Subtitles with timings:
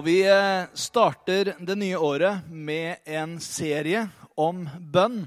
[0.00, 4.06] Og vi eh, starter det nye året med en serie
[4.40, 5.26] om bønn.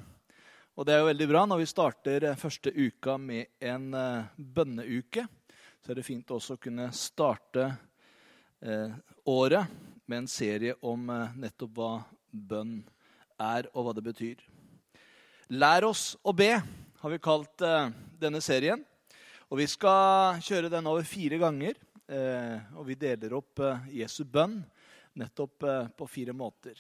[0.74, 4.32] Og det er jo veldig bra når vi starter eh, første uka med en eh,
[4.34, 5.28] bønneuke.
[5.78, 7.68] Så er det fint også å kunne starte
[9.30, 9.78] året
[10.10, 11.06] med en serie om
[11.38, 11.94] nettopp hva
[12.32, 12.80] bønn
[13.38, 14.42] er, og hva det betyr.
[15.54, 16.56] Lær oss å be,
[17.04, 17.68] har vi kalt
[18.18, 18.82] denne serien.
[19.52, 21.78] Og vi skal kjøre den over fire ganger.
[22.80, 23.60] Og vi deler opp
[23.92, 24.62] Jesu bønn
[25.20, 26.80] nettopp eh, på fire måter.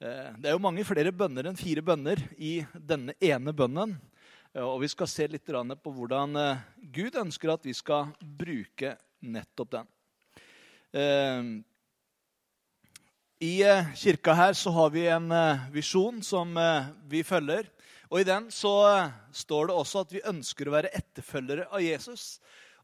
[0.00, 3.96] Eh, det er jo mange flere bønner enn fire bønner i denne ene bønnen.
[4.54, 6.36] Eh, og vi skal se litt på hvordan
[6.94, 9.94] Gud ønsker at vi skal bruke nettopp den.
[13.38, 13.54] I
[13.94, 15.28] kirka her så har vi en
[15.70, 16.56] visjon som
[17.06, 17.68] vi følger.
[18.08, 18.72] Og i den så
[19.36, 22.38] står det også at vi ønsker å være etterfølgere av Jesus.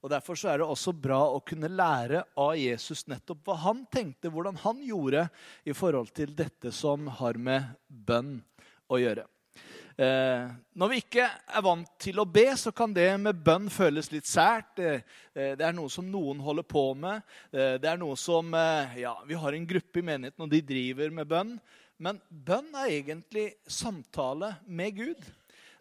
[0.05, 3.87] Og Derfor så er det også bra å kunne lære av Jesus nettopp hva han
[3.89, 5.23] tenkte, hvordan han gjorde
[5.65, 8.37] i forhold til dette som har med bønn
[8.93, 9.25] å gjøre.
[9.97, 10.45] Eh,
[10.75, 14.27] når vi ikke er vant til å be, så kan det med bønn føles litt
[14.27, 14.75] sært.
[14.77, 14.93] Det,
[15.33, 17.23] eh, det er noe som noen holder på med.
[17.55, 20.61] Eh, det er noe som eh, Ja, vi har en gruppe i menigheten, og de
[20.67, 21.57] driver med bønn.
[21.97, 25.33] Men bønn er egentlig samtale med Gud.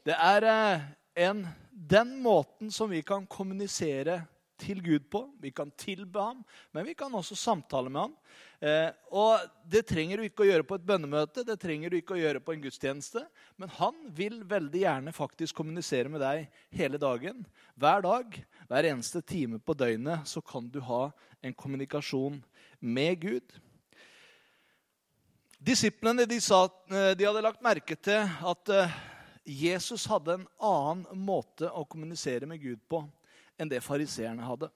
[0.06, 0.86] Det er eh,
[1.26, 4.22] en, den måten som vi kan kommunisere
[4.62, 5.24] til Gud på.
[5.42, 8.14] Vi kan tilbe ham, men vi kan også samtale med ham.
[8.62, 12.16] Eh, og Det trenger du ikke å gjøre på et bønnemøte, det trenger du ikke
[12.16, 13.26] å gjøre på en gudstjeneste.
[13.58, 17.44] Men han vil veldig gjerne faktisk kommunisere med deg hele dagen.
[17.76, 18.40] Hver dag,
[18.70, 21.10] hver eneste time på døgnet så kan du ha
[21.44, 22.42] en kommunikasjon
[22.80, 23.58] med Gud.
[25.64, 28.96] Disiplene de, sa, eh, de hadde lagt merke til at eh,
[29.44, 33.02] Jesus hadde en annen måte å kommunisere med Gud på
[33.60, 34.70] enn det fariseerne hadde.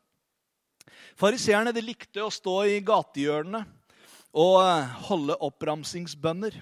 [1.20, 3.64] Fariseerne likte å stå i gatehjørnene
[4.38, 6.60] og eh, holde oppramsingsbønner.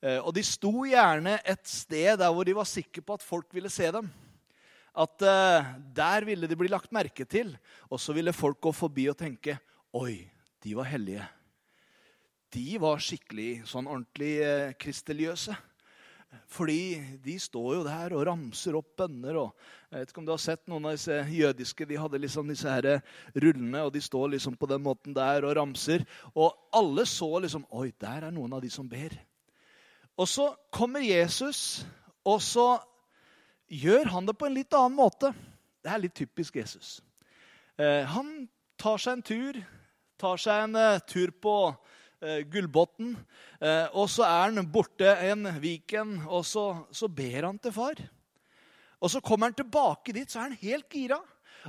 [0.00, 3.52] Eh, og de sto gjerne et sted der hvor de var sikre på at folk
[3.56, 4.08] ville se dem.
[4.96, 7.50] At uh, der ville de bli lagt merke til,
[7.92, 9.58] og så ville folk gå forbi og tenke
[9.92, 10.22] Oi,
[10.64, 11.26] de var hellige.
[12.56, 14.38] De var skikkelig sånn ordentlig
[14.80, 15.52] kristeliøse.
[16.50, 19.38] Fordi de står jo der og ramser opp bønner.
[19.40, 19.54] og
[19.90, 21.86] Jeg vet ikke om du har sett noen av disse jødiske.
[21.88, 23.00] De hadde liksom disse her
[23.34, 26.04] rullene, og de står liksom på den måten der og ramser.
[26.34, 29.14] Og alle så liksom Oi, der er noen av de som ber.
[30.16, 31.84] Og så kommer Jesus,
[32.24, 32.78] og så
[33.68, 35.32] gjør han det på en litt annen måte.
[35.82, 37.00] Det er litt typisk Jesus.
[37.76, 38.48] Eh, han
[38.80, 39.58] tar seg en tur,
[40.20, 41.56] tar seg en uh, tur på
[42.50, 43.14] Gullbotn.
[43.60, 48.00] Uh, og så er han borte en Viken, og så, så, ber han til far.
[49.00, 51.20] Og så kommer han tilbake dit, så er han helt gira.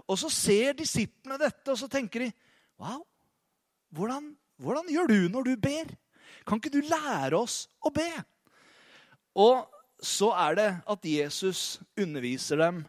[0.05, 2.33] Og så ser disiplene dette, og så tenker de
[2.77, 3.01] Wow,
[3.89, 5.95] hvordan, hvordan gjør du når du ber?
[6.45, 8.05] Kan ikke du lære oss å be?
[9.37, 9.65] Og
[10.03, 12.83] så er det at Jesus underviser dem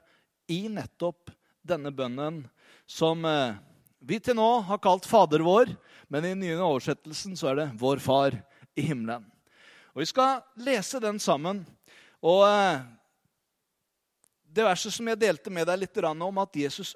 [0.53, 1.33] i nettopp
[1.69, 2.43] denne bønnen
[2.89, 3.57] som eh,
[4.01, 5.73] vi til nå har kalt Fader vår,
[6.09, 8.37] men i den nye oversettelsen så er det Vår Far
[8.79, 9.27] i himmelen.
[9.93, 11.65] Og Vi skal lese den sammen.
[12.25, 12.81] Og eh,
[14.49, 16.95] det verset som jeg delte med deg litt om at Jesus,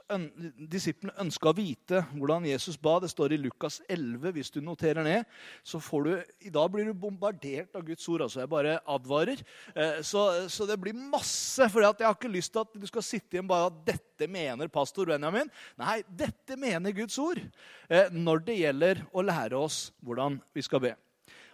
[0.56, 4.32] disiplene ønska å vite hvordan Jesus ba, det står i Lukas 11.
[4.32, 5.28] Hvis du noterer ned,
[5.62, 6.12] så får du,
[6.48, 8.24] I dag blir du bombardert av Guds ord.
[8.24, 9.42] altså Jeg bare advarer.
[9.74, 11.68] Eh, så, så det blir masse.
[11.68, 14.72] For jeg har ikke lyst til at du skal sitte igjen bare at dette mener
[14.72, 15.50] pastor Benjamin.
[15.80, 20.86] Nei, dette mener Guds ord eh, når det gjelder å lære oss hvordan vi skal
[20.88, 20.96] be.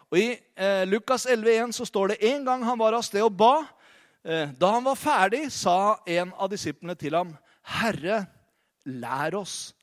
[0.09, 3.35] Og I eh, Lukas 11,1 så står det en gang han var av sted og
[3.37, 3.67] ba.
[4.25, 8.27] Eh, da han var ferdig, sa en av disiplene til ham, 'Herre,
[8.85, 9.75] lær oss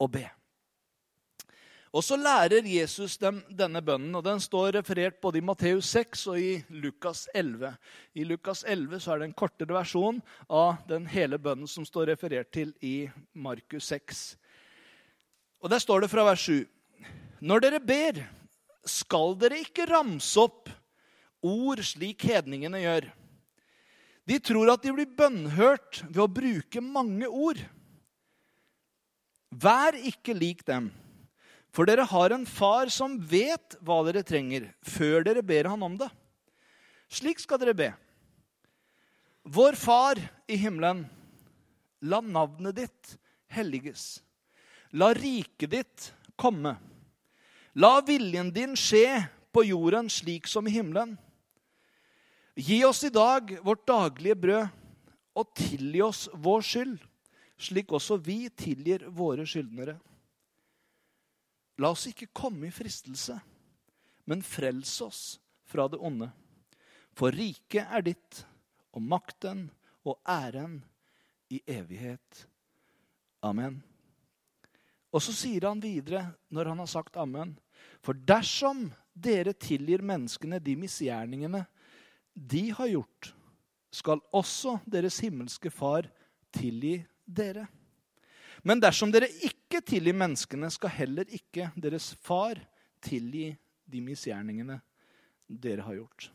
[0.00, 0.30] å be'.
[1.94, 6.26] Og Så lærer Jesus dem denne bønnen, og den står referert både i Matteus 6
[6.26, 7.76] og i Lukas 11.
[8.18, 10.18] I Lukas 11 så er det en kortere versjon
[10.50, 14.36] av den hele bønnen som står referert til i Markus 6.
[15.62, 16.66] Og Der står det fra vers 7.:
[17.40, 18.24] Når dere ber,
[18.84, 20.68] skal dere ikke ramse opp
[21.44, 23.06] ord slik hedningene gjør.
[24.24, 27.60] De tror at de blir bønnhørt ved å bruke mange ord.
[29.54, 30.88] Vær ikke lik dem,
[31.74, 35.98] for dere har en far som vet hva dere trenger, før dere ber han om
[36.00, 36.08] det.
[37.12, 37.90] Slik skal dere be.
[39.44, 40.18] Vår Far
[40.48, 41.04] i himmelen.
[42.04, 43.14] La navnet ditt
[43.52, 44.22] helliges.
[44.96, 46.74] La riket ditt komme.
[47.74, 51.16] La viljen din skje på jorden slik som i himmelen.
[52.54, 54.66] Gi oss i dag vårt daglige brød,
[55.34, 56.98] og tilgi oss vår skyld,
[57.58, 59.96] slik også vi tilgir våre skyldnere.
[61.82, 63.40] La oss ikke komme i fristelse,
[64.30, 65.22] men frels oss
[65.66, 66.30] fra det onde.
[67.18, 68.44] For riket er ditt,
[68.94, 69.66] og makten
[70.06, 70.78] og æren
[71.50, 72.44] i evighet.
[73.42, 73.80] Amen.
[75.10, 77.56] Og så sier han videre, når han har sagt amen,
[77.98, 81.64] for dersom dere tilgir menneskene de misgjerningene
[82.34, 83.30] de har gjort,
[83.94, 86.08] skal også deres himmelske Far
[86.54, 87.66] tilgi dere.
[88.66, 92.58] Men dersom dere ikke tilgir menneskene, skal heller ikke deres Far
[93.04, 93.52] tilgi
[93.84, 94.80] de misgjerningene
[95.46, 96.30] dere har gjort.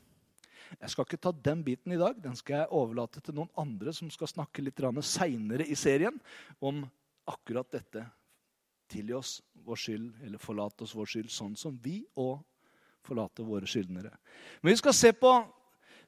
[0.78, 2.18] Jeg skal ikke ta den biten i dag.
[2.22, 6.19] Den skal jeg overlate til noen andre som skal snakke litt seinere i serien
[6.62, 6.84] om
[7.25, 8.06] akkurat dette.
[8.90, 12.40] Tilgi oss vår skyld, eller forlate oss vår skyld, sånn som vi òg
[13.06, 14.12] forlater våre skyldnere.
[14.62, 15.34] Men vi skal se på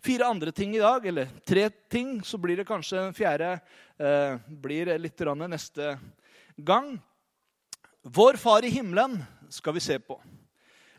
[0.01, 2.23] fire andre ting i dag, eller tre ting.
[2.23, 3.53] Så blir det kanskje den fjerde
[3.97, 5.99] eh, blir litt neste
[6.57, 6.99] gang.
[8.01, 10.21] Vår Far i himmelen skal vi se på.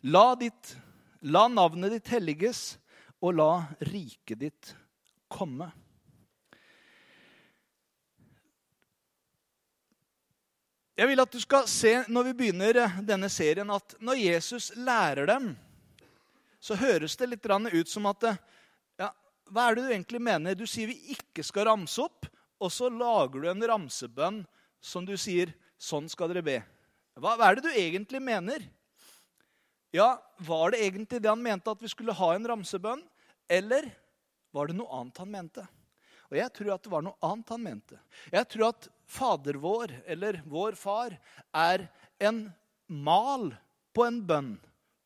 [0.03, 0.77] La, ditt,
[1.21, 2.79] la navnet ditt helliges,
[3.23, 4.73] og la riket ditt
[5.31, 5.71] komme.
[10.99, 15.27] Jeg vil at du skal se når vi begynner denne serien, at når Jesus lærer
[15.31, 15.53] dem,
[16.63, 18.35] så høres det litt ut som at ja,
[19.53, 20.57] Hva er det du egentlig mener?
[20.57, 22.29] Du sier vi ikke skal ramse opp,
[22.63, 24.43] og så lager du en ramsebønn
[24.81, 25.53] som du sier
[25.83, 26.61] sånn skal dere be.
[27.21, 28.65] Hva, hva er det du egentlig mener?
[29.93, 33.03] Ja, Var det egentlig det han mente, at vi skulle ha en ramsebønn?
[33.53, 33.91] Eller
[34.57, 35.67] var det noe annet han mente?
[36.33, 37.99] Og jeg tror at det var noe annet han mente.
[38.33, 41.19] Jeg tror at Fader vår, eller vår far,
[41.53, 41.85] er
[42.25, 42.47] en
[42.89, 43.51] mal
[43.93, 44.55] på en bønn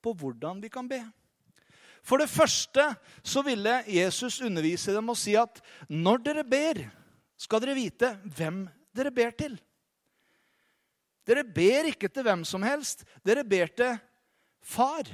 [0.06, 1.00] på hvordan vi kan be.
[2.06, 2.85] For det første
[3.26, 5.58] så ville Jesus undervise dem og si at
[5.91, 6.85] når dere ber,
[7.37, 8.62] skal dere vite hvem
[8.97, 9.56] dere ber til.
[11.26, 13.03] Dere ber ikke til hvem som helst.
[13.26, 13.97] Dere ber til
[14.62, 15.08] far.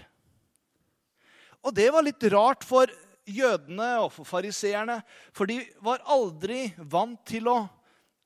[1.65, 2.91] Og det var litt rart for
[3.25, 4.99] jødene og for fariseerne,
[5.33, 7.59] for de var aldri vant til å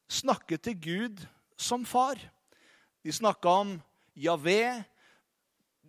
[0.08, 1.22] snakke til Gud
[1.60, 2.18] som far.
[3.04, 3.74] De snakka om
[4.16, 4.82] Javé,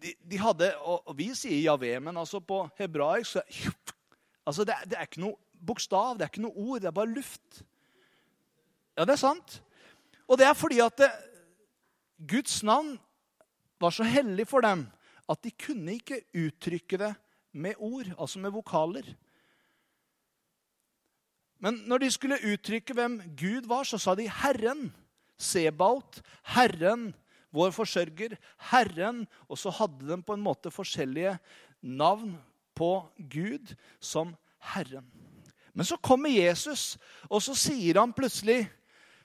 [0.02, 3.44] de, de hadde, og, Vi sier Javé, men altså på hebraisk så,
[4.46, 7.14] altså det, det, er ikke noe bokstav, det er ikke noe ord, det er bare
[7.14, 7.62] luft.
[8.98, 9.62] Ja, det er sant.
[10.28, 11.12] Og det er fordi at det,
[12.18, 12.96] Guds navn
[13.82, 14.88] var så hellig for dem
[15.30, 17.14] at de kunne ikke uttrykke det
[17.58, 19.10] med ord, altså med vokaler.
[21.60, 24.90] Men når de skulle uttrykke hvem Gud var, så sa de 'Herren'.
[25.38, 27.12] Sebaot, Herren
[27.58, 28.38] vår forsørger,
[28.72, 29.26] Herren.
[29.50, 31.38] Og så hadde de på en måte forskjellige
[31.82, 32.36] navn
[32.78, 34.36] på Gud som
[34.74, 35.06] Herren.
[35.74, 36.96] Men så kommer Jesus,
[37.30, 38.66] og så sier han plutselig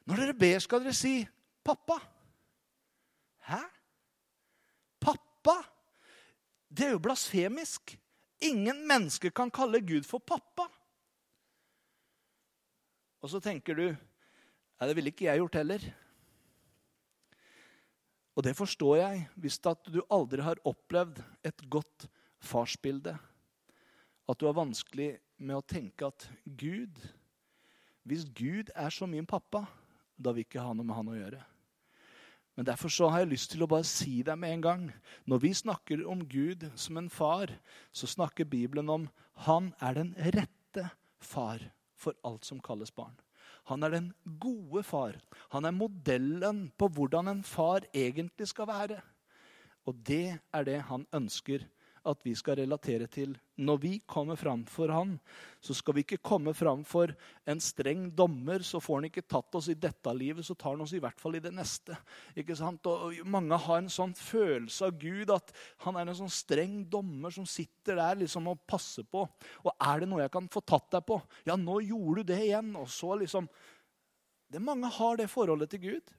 [0.04, 1.28] Når dere ber, skal dere si
[1.62, 2.00] 'pappa'.
[3.46, 3.60] Hæ?
[5.00, 5.62] Pappa?
[6.68, 7.98] Det er jo blasfemisk.
[8.42, 10.66] Ingen mennesker kan kalle Gud for pappa.
[13.22, 15.84] Og så tenker du Nei, det ville ikke jeg gjort heller.
[18.32, 22.08] Og det forstår jeg hvis du aldri har opplevd et godt
[22.42, 23.14] farsbilde.
[24.28, 27.00] At du har vanskelig med å tenke at Gud
[28.02, 29.60] Hvis Gud er som min pappa,
[30.18, 31.42] da vil ikke ha noe med han å gjøre.
[32.56, 34.82] Men derfor så har jeg lyst til å bare si deg med en gang.
[35.24, 37.52] Når vi snakker om Gud som en far,
[37.94, 39.06] så snakker Bibelen om
[39.46, 40.88] han er den rette
[41.22, 41.62] far
[41.94, 43.14] for alt som kalles barn.
[43.70, 44.08] Han er den
[44.42, 45.18] gode far.
[45.54, 49.00] Han er modellen på hvordan en far egentlig skal være.
[49.86, 51.66] Og det er det han ønsker
[52.08, 53.34] at vi skal relatere til.
[53.62, 55.14] Når vi kommer fram for han,
[55.62, 57.12] så skal vi ikke komme fram for
[57.48, 58.64] en streng dommer.
[58.66, 61.20] Så får han ikke tatt oss i dette livet, så tar han oss i hvert
[61.20, 61.96] fall i det neste.
[62.38, 62.86] Ikke sant?
[62.90, 65.52] Og Mange har en sånn følelse av Gud at
[65.84, 69.26] han er en sånn streng dommer som sitter der liksom og passer på.
[69.62, 71.20] Og er det noe jeg kan få tatt deg på?
[71.46, 72.74] Ja, nå gjorde du det igjen.
[72.80, 73.50] Og så liksom
[74.52, 76.10] det Mange har det forholdet til Gud.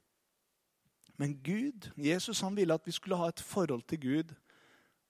[1.21, 4.33] Men Gud, Jesus han ville at vi skulle ha et forhold til Gud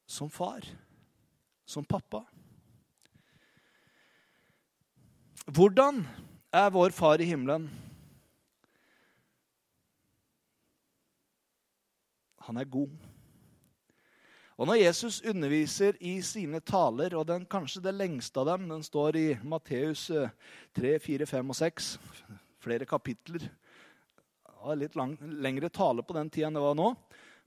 [0.05, 0.65] som far,
[1.65, 2.23] som pappa.
[5.45, 6.03] Hvordan
[6.53, 7.65] er vår far i himmelen?
[12.47, 12.91] Han er god.
[14.53, 18.83] Og når Jesus underviser i sine taler, og den, kanskje det lengste av dem, den
[18.85, 20.05] står i Matteus
[20.77, 21.87] 3, 4, 5 og 6,
[22.63, 23.47] flere kapitler.
[23.47, 26.93] Det var litt lang, lengre tale på den tida enn det var nå.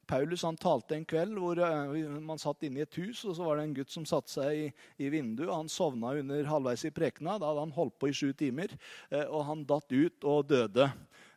[0.07, 3.47] Paulus han talte en kveld hvor uh, man satt inne i et hus, og så
[3.47, 4.67] var det en gutt som satte seg i,
[5.03, 5.51] i vinduet.
[5.51, 7.37] Han sovna under halvveis i prekena.
[7.41, 8.75] Da hadde han holdt på i sju timer,
[9.11, 10.89] uh, og han datt ut og døde.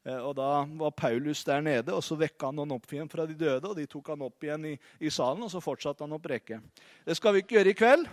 [0.06, 0.50] Uh, og Da
[0.82, 3.72] var Paulus der nede, og så vekka han noen opp igjen fra de døde.
[3.72, 6.62] og De tok han opp igjen i, i salen, og så fortsatte han å preke.
[7.06, 8.10] Det skal vi ikke gjøre i kveld.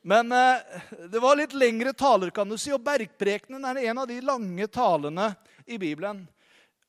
[0.00, 4.16] Men det var litt lengre taler, kan du si, og bergprekenen er en av de
[4.24, 5.26] lange talene
[5.68, 6.22] i Bibelen.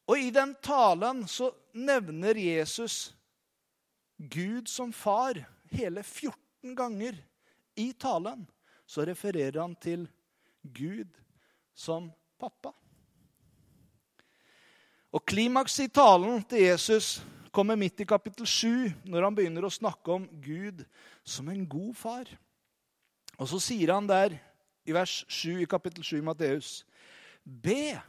[0.08, 3.14] Og i den talen så nevner Jesus
[4.18, 5.40] Gud som far
[5.72, 7.18] hele 14 ganger.
[7.76, 8.46] I talen
[8.86, 10.06] så refererer han til
[10.62, 11.10] Gud
[11.74, 12.74] som pappa.
[15.12, 17.20] Og klimaks i talen til Jesus
[17.52, 20.86] kommer midt i kapittel 7, når han begynner å snakke om Gud
[21.24, 22.30] som en god far.
[23.36, 24.38] Og så sier han der
[24.88, 26.86] i vers 7 i kapittel 7 i Matteus.:
[27.44, 28.00] Be,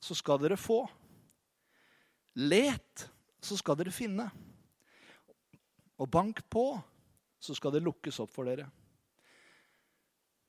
[0.00, 0.82] så skal dere få.
[2.34, 3.06] Let,
[3.40, 4.26] så skal dere finne.
[6.00, 6.74] Og bank på,
[7.38, 8.66] så skal det lukkes opp for dere.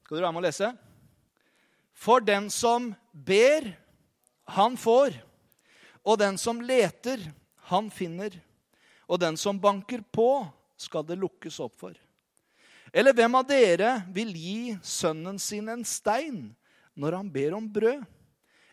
[0.06, 0.72] Skal dere være med å lese?
[1.96, 3.70] For den som ber,
[4.50, 5.15] han får.
[6.06, 7.22] Og den som leter,
[7.70, 8.34] han finner.
[9.06, 10.46] Og den som banker på,
[10.77, 11.94] skal det lukkes opp for.
[12.96, 16.50] Eller hvem av dere vil gi sønnen sin en stein
[16.96, 18.04] når han ber om brød?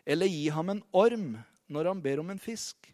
[0.03, 1.29] Eller gi ham en orm
[1.71, 2.89] når han ber om en fisk?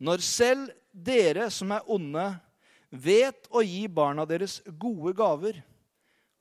[0.00, 2.24] Når selv dere som er onde,
[2.90, 5.60] vet å gi barna deres gode gaver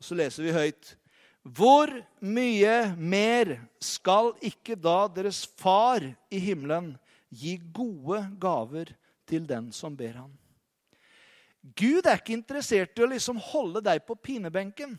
[0.01, 0.95] Så leser vi høyt.
[1.43, 1.91] Hvor
[2.23, 3.51] mye mer
[3.83, 6.93] skal ikke da deres far i himmelen
[7.29, 8.93] gi gode gaver
[9.27, 10.31] til den som ber ham?
[11.75, 14.95] Gud er ikke interessert i å liksom holde deg på pinebenken.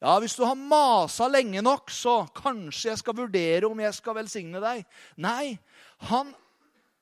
[0.00, 4.16] Ja, Hvis du har masa lenge nok, så kanskje jeg skal vurdere om jeg skal
[4.16, 4.86] velsigne deg.
[5.20, 5.58] Nei,
[6.08, 6.32] han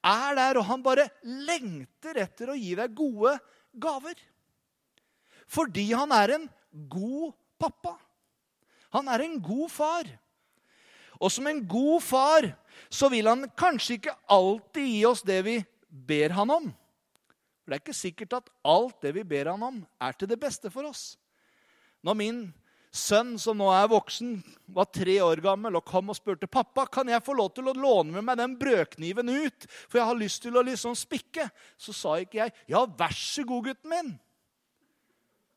[0.04, 3.34] er der, og han bare lengter etter å gi deg gode
[3.80, 4.18] gaver.
[5.48, 6.46] Fordi han er en
[6.90, 7.96] god pappa.
[8.94, 10.10] Han er en god far.
[11.18, 12.50] Og som en god far
[12.88, 15.56] så vil han kanskje ikke alltid gi oss det vi
[15.88, 16.68] ber han om.
[17.64, 20.38] For Det er ikke sikkert at alt det vi ber han om, er til det
[20.40, 21.18] beste for oss.
[22.06, 22.38] Når min
[22.94, 24.38] sønn, som nå er voksen,
[24.74, 27.76] var tre år gammel og kom og spurte pappa, kan jeg få lov til å
[27.76, 31.94] låne med meg den brødkniven ut, for jeg har lyst til å liksom spikke, så
[31.96, 34.14] sa ikke jeg ja, vær så god, gutten min.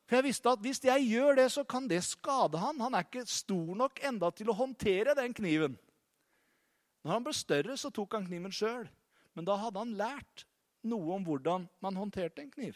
[0.09, 2.81] For jeg visste at hvis jeg gjør det, så kan det skade han.
[2.83, 5.77] Han er ikke stor nok enda til å håndtere den kniven.
[7.05, 8.89] Når han ble større, så tok han kniven sjøl.
[9.39, 10.43] Men da hadde han lært
[10.83, 12.75] noe om hvordan man håndterte en kniv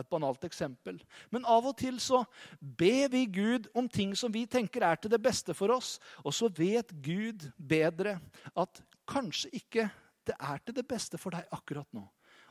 [0.00, 0.98] et banalt eksempel.
[1.30, 2.24] Men av og til så
[2.58, 5.98] ber vi Gud om ting som vi tenker er til det beste for oss.
[6.24, 8.18] Og så vet Gud bedre
[8.58, 9.88] at kanskje ikke
[10.24, 12.04] det er til det beste for deg akkurat nå.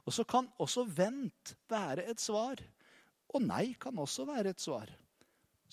[0.04, 2.60] Og så kan også vent være et svar.
[3.34, 4.92] Og nei kan også være et svar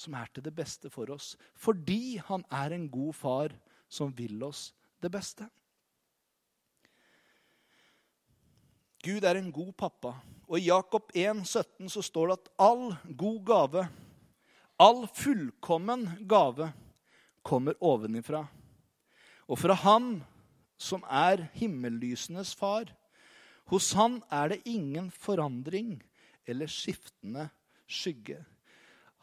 [0.01, 1.35] som er til det beste for oss.
[1.55, 3.55] Fordi han er en god far
[3.91, 4.71] som vil oss
[5.03, 5.47] det beste.
[9.01, 10.15] Gud er en god pappa.
[10.51, 13.85] Og I Jakob 1, 17 så står det at all god gave,
[14.83, 16.73] all fullkommen gave,
[17.47, 18.43] kommer ovenifra.
[19.47, 20.25] Og fra Han
[20.81, 22.91] som er himmellysenes far.
[23.71, 26.01] Hos Han er det ingen forandring
[26.47, 27.47] eller skiftende
[27.87, 28.41] skygge.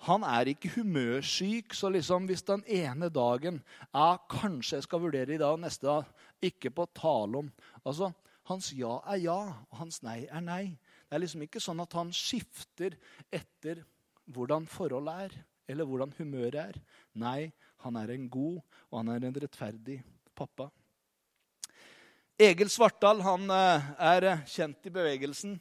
[0.08, 3.60] Han er ikke humørsyk, så liksom hvis den ene dagen
[3.92, 6.06] ja, Kanskje jeg skal vurdere i dag, og neste dag
[6.40, 7.52] ikke på tale om.
[7.84, 8.12] Altså,
[8.48, 10.78] hans ja er ja, og hans nei er nei.
[11.08, 12.98] Det er liksom ikke sånn at han skifter
[13.32, 13.86] etter
[14.36, 15.38] hvordan forholdet er,
[15.72, 16.82] eller hvordan humøret er.
[17.16, 17.54] Nei,
[17.86, 18.60] han er en god,
[18.92, 20.02] og han er en rettferdig
[20.36, 20.68] pappa.
[22.38, 25.56] Egil Svartdal han eh, er kjent i bevegelsen.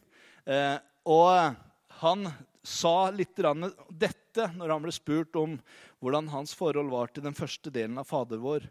[0.44, 0.76] Eh,
[1.08, 1.54] og
[2.02, 2.26] han
[2.66, 5.54] sa litt dette når han ble spurt om
[6.02, 8.66] hvordan hans forhold var til den første delen av Fader vår.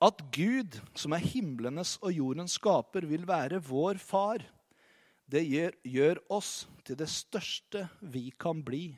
[0.00, 4.46] At Gud, som er himlenes og jordens skaper, vil være vår far,
[5.30, 6.52] det gjør, gjør oss
[6.86, 8.88] til det største vi kan bli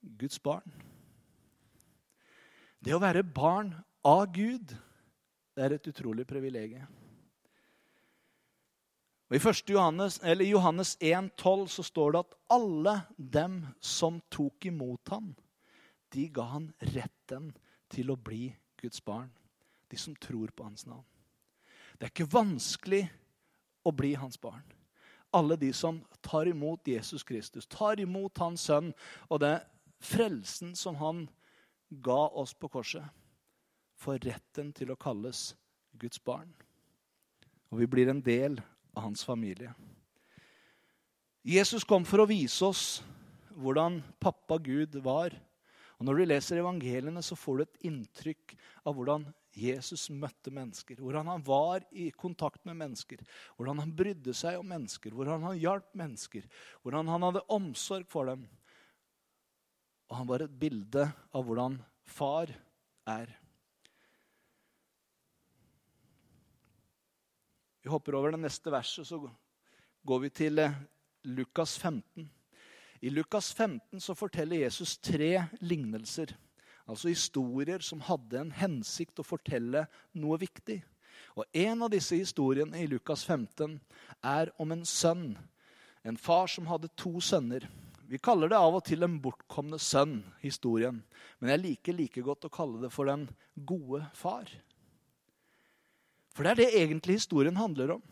[0.00, 0.72] Guds barn.
[2.84, 3.72] Det å være barn
[4.04, 4.74] av Gud,
[5.54, 6.88] det er et utrolig privilegium.
[9.34, 9.70] I 1.
[9.72, 15.32] Johannes, eller Johannes 1,12 så står det at alle dem som tok imot ham,
[16.12, 17.48] de ga han retten
[17.90, 19.32] til å bli Guds barn.
[19.90, 21.06] De som tror på hans navn.
[21.98, 23.02] Det er ikke vanskelig
[23.82, 24.62] å bli hans barn.
[25.34, 28.92] Alle de som tar imot Jesus Kristus, tar imot hans sønn
[29.28, 29.56] og det
[30.04, 31.26] frelsen som han
[32.04, 33.04] ga oss på korset,
[33.98, 35.52] får retten til å kalles
[35.98, 36.50] Guds barn.
[37.70, 38.60] Og vi blir en del
[38.94, 39.72] av hans familie.
[41.44, 42.84] Jesus kom for å vise oss
[43.54, 45.34] hvordan pappa Gud var.
[45.98, 50.98] Og Når du leser evangeliene, så får du et inntrykk av hvordan Jesus møtte mennesker.
[50.98, 53.22] Hvordan han var i kontakt med mennesker.
[53.56, 55.14] Hvordan han brydde seg om mennesker.
[55.14, 56.46] Hvordan han hjalp mennesker.
[56.82, 58.44] Hvordan han hadde omsorg for dem.
[60.10, 62.52] Og han var et bilde av hvordan far
[63.08, 63.30] er.
[67.84, 69.18] Vi hopper over det neste verset, så
[70.08, 70.76] går vi til eh,
[71.28, 72.30] Lukas 15.
[73.04, 76.32] I Lukas 15 så forteller Jesus tre lignelser.
[76.90, 80.82] Altså historier som hadde en hensikt å fortelle noe viktig.
[81.38, 83.78] Og En av disse historiene i Lukas 15
[84.22, 85.32] er om en sønn.
[86.04, 87.64] En far som hadde to sønner.
[88.06, 91.00] Vi kaller det av og til en bortkomne sønn, historien.
[91.40, 93.24] Men jeg liker like godt å kalle det for den
[93.56, 94.50] gode far.
[96.34, 98.04] For det er det egentlig historien handler om.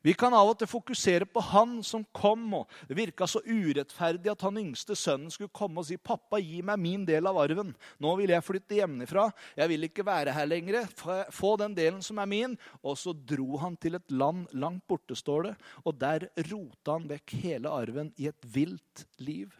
[0.00, 2.46] Vi kan av og til fokusere på han som kom.
[2.56, 6.62] og Det virka så urettferdig at han yngste sønnen skulle komme og si 'Pappa, gi
[6.62, 7.74] meg min del av arven.
[8.00, 9.30] Nå vil jeg flytte hjemmefra.
[9.56, 10.88] Jeg vil ikke være her lenger.
[11.30, 15.14] Få den delen som er min.' Og så dro han til et land langt borte,
[15.14, 15.54] står det.
[15.84, 19.52] Og der rota han vekk hele arven i et vilt liv.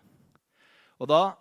[0.99, 1.37] Og da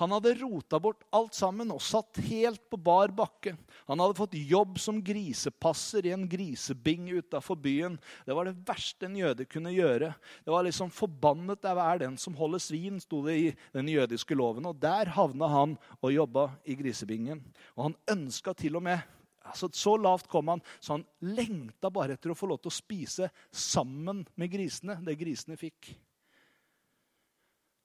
[0.00, 3.52] han hadde rota bort alt sammen og satt helt på bar bakke.
[3.84, 7.98] Han hadde fått jobb som grisepasser i en grisebing utafor byen.
[8.24, 10.14] Det var det verste en jøde kunne gjøre.
[10.44, 14.34] Det var liksom 'Forbannet er hver den som holder svin', sto det i den jødiske
[14.34, 14.66] loven.
[14.66, 17.44] Og Der havna han og jobba i grisebingen.
[17.76, 19.00] Og han ønska til og med
[19.44, 22.76] altså Så lavt kom han, så han lengta bare etter å få lov til å
[22.76, 25.96] spise sammen med grisene, det grisene fikk.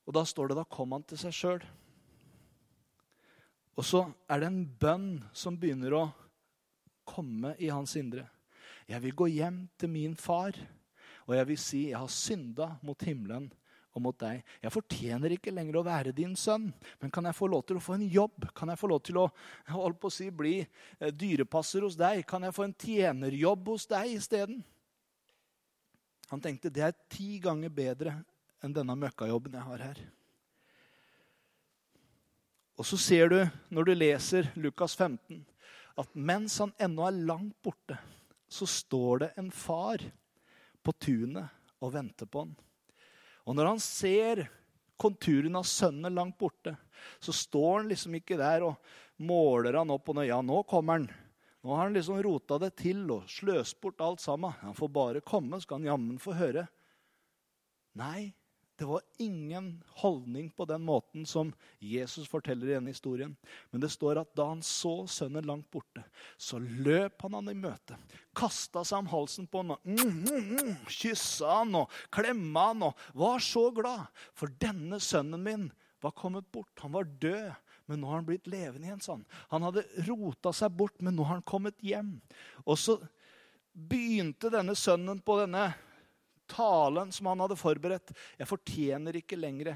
[0.05, 1.63] Og da står det da kom han til seg sjøl.
[3.75, 6.05] Og så er det en bønn som begynner å
[7.05, 8.25] komme i hans indre.
[8.87, 10.55] Jeg vil gå hjem til min far,
[11.25, 13.49] og jeg vil si jeg har synda mot himmelen
[13.95, 14.43] og mot deg.
[14.61, 16.67] Jeg fortjener ikke lenger å være din sønn,
[17.01, 18.47] men kan jeg få lov til å få en jobb?
[18.55, 22.25] Kan jeg få lov til å, å si, bli eh, dyrepasser hos deg?
[22.27, 24.61] Kan jeg få en tjenerjobb hos deg isteden?
[26.31, 28.17] Han tenkte det er ti ganger bedre
[28.65, 30.05] enn denne møkkajobben jeg har her.
[32.75, 33.39] Og så ser du,
[33.71, 35.45] når du leser Lukas 15,
[35.95, 37.97] at mens han ennå er langt borte,
[38.51, 40.03] så står det en far
[40.83, 41.47] på tunet
[41.79, 42.53] og venter på han.
[43.45, 44.45] Og når han ser
[44.99, 46.75] konturen av sønnen langt borte,
[47.19, 50.29] så står han liksom ikke der og måler han opp og nøye.
[50.29, 51.09] ja, nå kommer han.
[51.65, 54.53] Nå har han liksom rota det til og sløst bort alt sammen.
[54.61, 56.67] Han får bare komme, så skal han jammen få høre.
[57.97, 58.33] Nei,
[58.77, 63.35] det var ingen holdning på den måten som Jesus forteller i denne historien.
[63.71, 66.03] Men det står at da han så sønnen langt borte,
[66.37, 67.95] så løp han han i møte.
[68.35, 72.87] Kasta seg om halsen på han og mm, mm, mm, kyssa han og klemma han
[72.89, 74.11] og var så glad.
[74.35, 75.69] For denne sønnen min
[76.03, 76.75] var kommet bort.
[76.83, 77.53] Han var død,
[77.87, 79.01] men nå har han blitt levende igjen.
[79.01, 79.25] sånn.
[79.55, 82.17] Han hadde rota seg bort, men nå har han kommet hjem.
[82.67, 82.99] Og så
[83.75, 85.69] begynte denne sønnen på denne
[86.47, 88.13] talen som han hadde forberedt.
[88.39, 89.75] Jeg fortjener ikke lenger.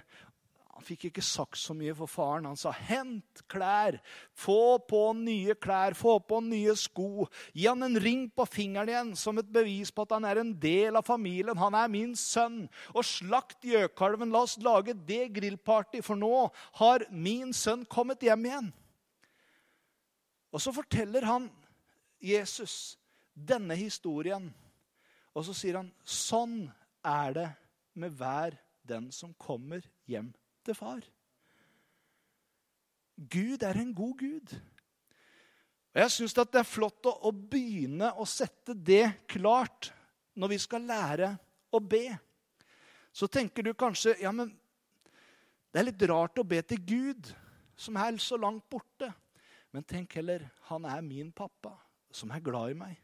[0.80, 2.46] Han fikk ikke sagt så mye for faren.
[2.48, 3.98] Han sa, 'Hent klær.
[4.32, 5.92] Få på nye klær.
[5.94, 10.06] Få på nye sko.' 'Gi han en ring på fingeren igjen som et bevis på
[10.08, 14.32] at han er en del av familien.' 'Han er min sønn.' 'Og slakt gjøkalven.
[14.32, 18.74] La oss lage det grillparty, for nå har min sønn kommet hjem igjen.'
[20.54, 21.52] Og så forteller han
[22.24, 22.98] Jesus
[23.36, 24.48] denne historien
[25.38, 26.64] og så sier han, sånn
[27.06, 27.48] er det
[28.00, 28.58] med hver
[28.90, 30.32] den som kommer hjem
[30.66, 31.04] til far.
[33.20, 34.56] Gud er en god Gud.
[35.90, 39.92] Og Jeg syns det er flott å, å, begynne å sette det klart
[40.40, 41.34] når vi skal lære
[41.76, 42.06] å be.
[43.12, 44.54] Så tenker du kanskje ja, men
[45.70, 47.28] det er litt rart å be til Gud,
[47.78, 49.12] som er så langt borte.
[49.74, 51.76] Men tenk heller han er min pappa,
[52.10, 52.96] som er glad i meg.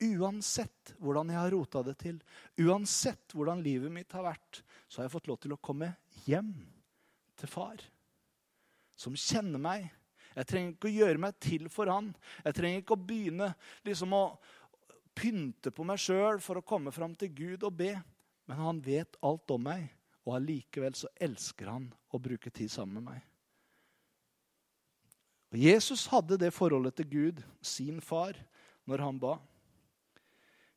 [0.00, 2.20] Uansett hvordan jeg har rota det til,
[2.64, 5.90] uansett hvordan livet mitt har vært, så har jeg fått lov til å komme
[6.24, 6.54] hjem
[7.40, 7.82] til far,
[8.96, 9.90] som kjenner meg.
[10.36, 12.12] Jeg trenger ikke å gjøre meg til for han.
[12.46, 13.50] Jeg trenger ikke å begynne
[13.86, 14.24] liksom å
[15.16, 17.94] pynte på meg sjøl for å komme fram til Gud og be.
[18.48, 19.88] Men han vet alt om meg,
[20.24, 23.26] og allikevel så elsker han å bruke tid sammen med meg.
[25.50, 28.38] Og Jesus hadde det forholdet til Gud, sin far,
[28.86, 29.36] når han ba.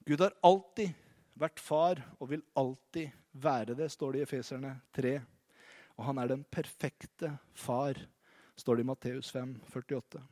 [0.04, 0.92] Gud har alltid
[1.40, 5.16] vært far og vil alltid være det, står det i Efeserne 3.
[5.98, 7.98] Og han er den perfekte far,
[8.60, 10.24] står det i Matteus 5, 48.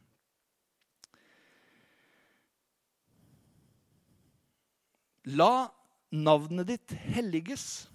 [5.38, 5.70] La
[6.12, 7.86] navnet ditt helliges.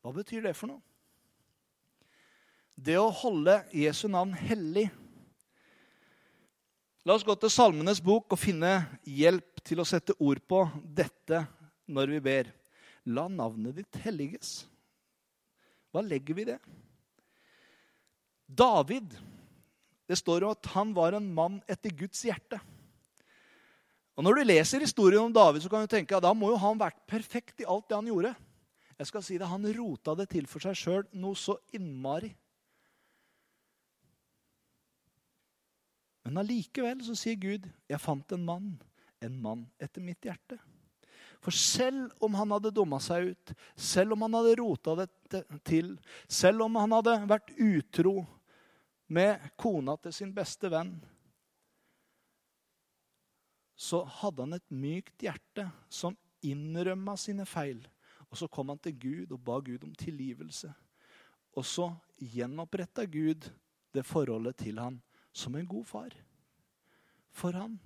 [0.00, 0.82] Hva betyr det for noe?
[2.76, 4.86] Det å holde Jesu navn hellig.
[7.06, 8.72] La oss gå til Salmenes bok og finne
[9.04, 11.42] hjelp til å sette ord på dette
[11.90, 12.50] når vi ber.
[13.06, 14.64] La navnet ditt helliges.
[15.94, 16.58] Hva legger vi i det?
[18.46, 19.14] David,
[20.06, 22.60] det står jo at han var en mann etter Guds hjerte.
[24.16, 26.60] Og Når du leser historien om David, så kan du tenke at da må jo
[26.62, 28.32] han vært perfekt i alt det han gjorde.
[28.96, 32.32] Jeg skal si det, Han rota det til for seg sjøl noe så innmari.
[36.24, 38.80] Men allikevel så sier Gud, 'Jeg fant en mann,
[39.20, 40.58] en mann etter mitt hjerte'.
[41.40, 45.92] For selv om han hadde dumma seg ut, selv om han hadde rota det til,
[46.26, 48.26] selv om han hadde vært utro
[49.06, 50.96] med kona til sin beste venn,
[53.76, 57.84] så hadde han et mykt hjerte som innrømma sine feil.
[58.32, 60.72] Og så kom han til Gud og ba Gud om tilgivelse.
[61.56, 63.46] Og så gjenoppretta Gud
[63.94, 64.98] det forholdet til han
[65.36, 66.16] som en god far
[67.36, 67.76] for han.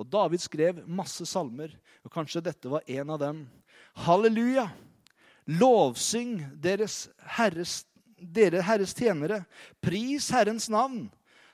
[0.00, 3.44] Og David skrev masse salmer, og kanskje dette var en av dem.
[4.06, 4.70] Halleluja!
[5.60, 7.82] Lovsyng deres herres,
[8.16, 9.42] dere Herres tjenere.
[9.82, 11.08] Pris Herrens navn.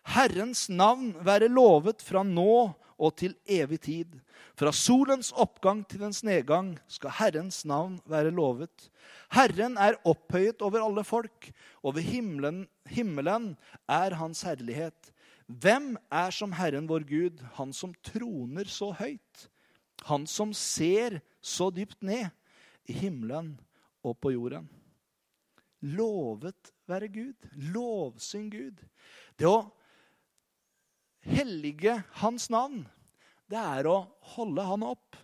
[0.06, 4.12] Herrens navn være lovet fra nå og til evig tid.
[4.56, 8.88] Fra solens oppgang til dens nedgang skal Herrens navn være lovet.
[9.34, 11.50] Herren er opphøyet over alle folk.
[11.82, 13.54] Over himmelen, himmelen
[13.90, 15.12] er hans herlighet.
[15.46, 19.46] Hvem er som Herren vår Gud, han som troner så høyt?
[20.06, 22.28] Han som ser så dypt ned
[22.90, 23.54] i himmelen
[24.06, 24.66] og på jorden.
[25.86, 27.46] Lovet være Gud.
[27.74, 28.82] Lovsyng Gud.
[29.38, 29.68] Det å
[31.26, 32.84] hellige hans navn,
[33.50, 34.00] det er å
[34.34, 35.18] holde han opp.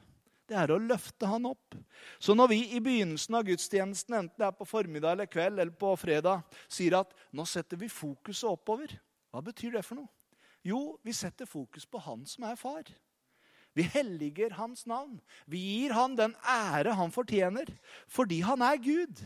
[0.47, 1.75] Det er å løfte han opp.
[2.23, 5.75] Så når vi i begynnelsen av gudstjenesten, enten det er på formiddag eller kveld eller
[5.79, 8.93] på fredag, sier at nå setter vi fokuset oppover,
[9.33, 10.11] hva betyr det for noe?
[10.63, 12.87] Jo, vi setter fokus på han som er far.
[13.73, 15.17] Vi helliger hans navn.
[15.49, 17.71] Vi gir han den ære han fortjener,
[18.07, 19.23] fordi han er Gud.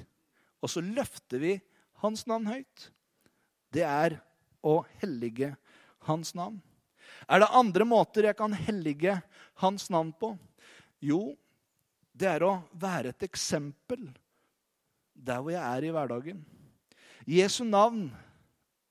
[0.63, 1.57] Og så løfter vi
[2.05, 2.89] hans navn høyt.
[3.75, 4.21] Det er
[4.65, 5.53] å hellige
[6.07, 6.61] hans navn.
[7.27, 9.19] Er det andre måter jeg kan hellige
[9.63, 10.33] hans navn på?
[11.03, 11.35] Jo,
[12.17, 14.07] det er å være et eksempel
[15.17, 16.41] der hvor jeg er i hverdagen.
[17.27, 18.09] Jesu navn,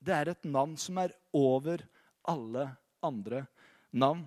[0.06, 1.84] det er et navn som er over
[2.30, 2.70] alle
[3.06, 3.46] andre
[3.92, 4.26] navn.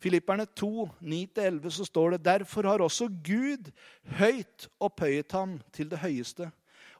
[0.00, 3.68] Filipperne 2, 9-11 så står det derfor har også Gud
[4.16, 6.48] høyt opphøyet ham til det høyeste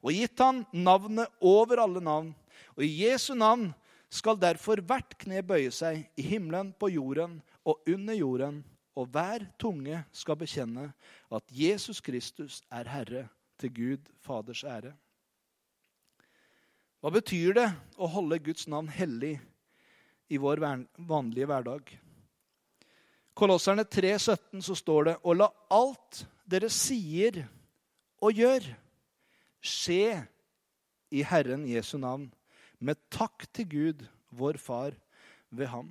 [0.00, 2.32] og gitt ham navnet over alle navn.
[2.76, 3.70] Og i Jesu navn
[4.10, 8.62] skal derfor hvert kne bøye seg, i himmelen, på jorden og under jorden,
[8.96, 10.90] og hver tunge skal bekjenne
[11.30, 13.28] at Jesus Kristus er Herre,
[13.60, 14.94] til Gud Faders ære.
[17.00, 19.38] Hva betyr det å holde Guds navn hellig
[20.28, 20.60] i vår
[21.08, 21.86] vanlige hverdag?
[23.32, 27.40] Kolosserne 3,17 så står det Og la alt dere sier
[28.20, 28.66] og gjør,
[29.64, 30.18] skje
[31.08, 32.28] i Herren Jesu navn
[32.84, 34.04] med takk til Gud,
[34.36, 34.92] vår Far,
[35.48, 35.88] ved ham.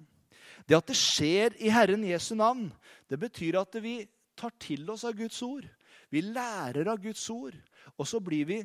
[0.70, 2.70] Det at det skjer i Herren Jesu navn,
[3.10, 4.04] det betyr at vi
[4.38, 5.66] tar til oss av Guds ord.
[6.14, 7.58] Vi lærer av Guds ord,
[7.98, 8.60] og så blir vi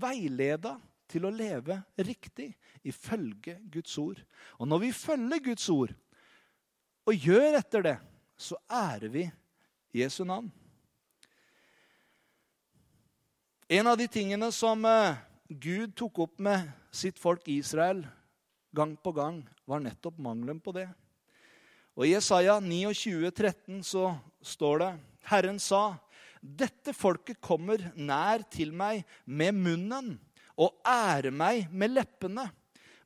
[0.00, 0.78] veileda
[1.14, 2.50] til å leve riktig
[2.84, 4.18] ifølge Guds ord.
[4.58, 5.94] Og når vi følger Guds ord
[7.04, 7.96] og gjør etter det,
[8.36, 9.24] så ærer vi
[9.94, 10.50] Jesu navn.
[13.70, 15.16] En av de tingene som eh,
[15.48, 18.02] Gud tok opp med sitt folk Israel
[18.74, 20.88] gang på gang, var nettopp mangelen på det.
[21.94, 24.10] Og I Jesaja 29, 13 så
[24.42, 24.90] står det
[25.30, 25.94] Herren sa,
[26.44, 30.16] dette folket kommer nær til meg med munnen
[30.60, 32.46] og ærer meg med leppene,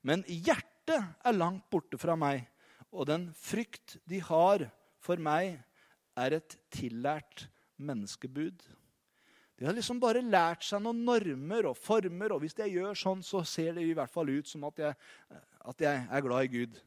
[0.05, 2.45] men hjertet er langt borte fra meg,
[2.93, 4.69] og den frykt de har
[5.05, 5.59] for meg,
[6.19, 7.47] er et tillært
[7.79, 8.59] menneskebud.
[9.59, 13.23] De har liksom bare lært seg noen normer og former, og hvis jeg gjør sånn,
[13.27, 14.99] så ser det i hvert fall ut som at jeg,
[15.71, 16.79] at jeg er glad i Gud.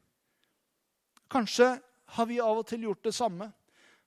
[1.32, 1.74] Kanskje
[2.16, 3.48] har vi av og til gjort det samme.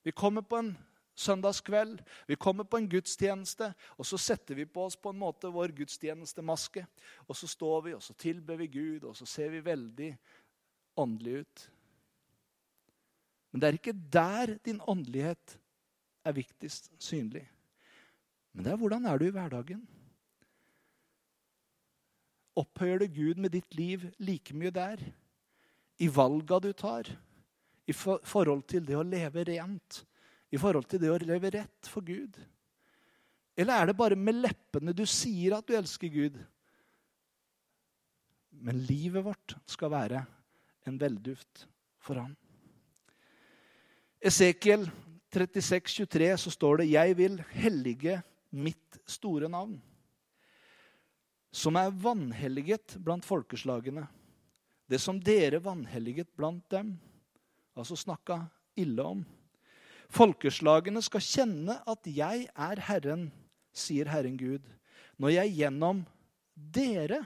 [0.06, 0.72] Vi kommer på en
[1.16, 5.50] søndagskveld, vi kommer på en gudstjeneste, og så setter vi på oss på en måte
[5.52, 6.84] vår gudstjenestemaske.
[7.26, 10.10] Og så står vi, og så tilber vi Gud, og så ser vi veldig
[11.00, 11.66] åndelig ut.
[13.50, 15.58] Men det er ikke der din åndelighet
[16.26, 17.46] er viktigst synlig.
[18.52, 19.86] Men det er hvordan er du i hverdagen?
[22.56, 25.00] Opphøyer du Gud med ditt liv like mye der?
[26.00, 27.08] I valga du tar?
[27.86, 30.02] I forhold til det å leve rent?
[30.52, 32.36] I forhold til det å leve rett for Gud?
[33.56, 36.36] Eller er det bare med leppene du sier at du elsker Gud?
[38.56, 40.22] Men livet vårt skal være
[40.86, 41.66] en velduft
[42.02, 42.36] for ham.
[44.22, 44.86] Esekiel
[45.32, 49.80] 36, 23, så står det 'Jeg vil hellige mitt store navn',
[51.52, 54.06] som er vanhelliget blant folkeslagene,
[54.88, 56.98] det som dere vanhelliget blant dem,
[57.76, 59.26] altså snakka ille om.
[60.12, 63.28] Folkeslagene skal kjenne at jeg er Herren,
[63.76, 64.64] sier Herren Gud,
[65.20, 66.04] når jeg gjennom
[66.54, 67.22] dere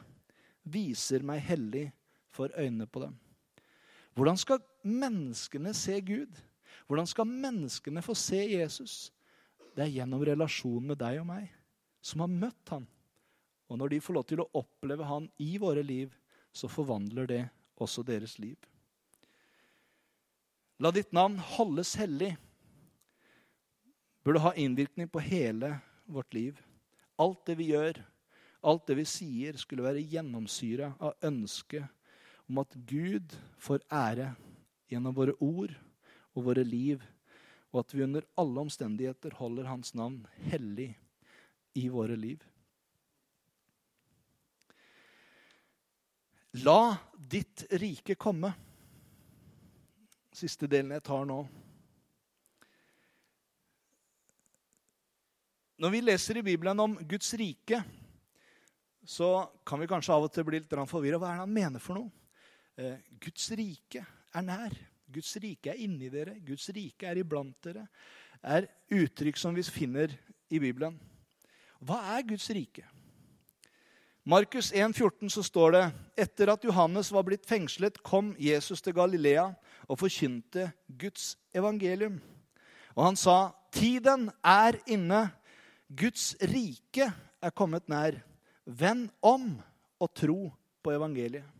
[0.66, 1.88] viser meg hellig
[2.34, 3.16] for øynene på dem.
[4.16, 6.32] Hvordan skal menneskene se Gud?
[6.86, 9.10] Hvordan skal menneskene få se Jesus?
[9.76, 11.46] Det er gjennom relasjonen med deg og meg,
[12.02, 12.88] som har møtt han.
[13.70, 16.10] Og når de får lov til å oppleve han i våre liv,
[16.50, 17.42] så forvandler det
[17.78, 18.58] også deres liv.
[20.80, 22.32] La ditt navn holdes hellig.
[24.22, 26.60] Burde ha innvirkning på hele vårt liv.
[27.16, 27.96] Alt det vi gjør,
[28.60, 31.88] alt det vi sier, skulle være gjennomsyra av ønsket
[32.50, 34.32] om at Gud får ære
[34.90, 35.72] gjennom våre ord
[36.34, 37.02] og våre liv,
[37.70, 40.90] og at vi under alle omstendigheter holder Hans navn hellig
[41.78, 42.42] i våre liv.
[46.66, 48.50] La ditt rike komme.
[50.34, 51.44] Siste delen jeg tar nå.
[55.80, 57.78] Når vi leser i Bibelen om Guds rike,
[59.08, 61.16] så kan vi kanskje av og til bli litt forvirra.
[61.16, 62.10] Hva er det han mener for noe?
[62.76, 64.76] Eh, Guds rike er nær.
[65.08, 66.36] Guds rike er inni dere.
[66.44, 67.86] Guds rike er iblant dere.
[68.42, 70.12] er uttrykk som vi finner
[70.50, 71.00] i Bibelen.
[71.80, 72.84] Hva er Guds rike?
[74.24, 75.84] Markus 1,14 så står det
[76.26, 79.54] etter at Johannes var blitt fengslet, kom Jesus til Galilea
[79.88, 82.20] og forkynte Guds evangelium.
[82.94, 85.30] Og han sa, 'Tiden er inne.
[85.90, 87.10] Guds rike
[87.42, 88.20] er kommet nær.
[88.64, 89.56] Vend om
[90.00, 91.58] og tro på evangeliet.'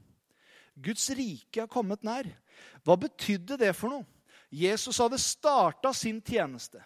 [0.80, 2.24] Guds rike er kommet nær.
[2.86, 4.06] Hva betydde det for noe?
[4.50, 6.80] Jesus hadde starta sin tjeneste.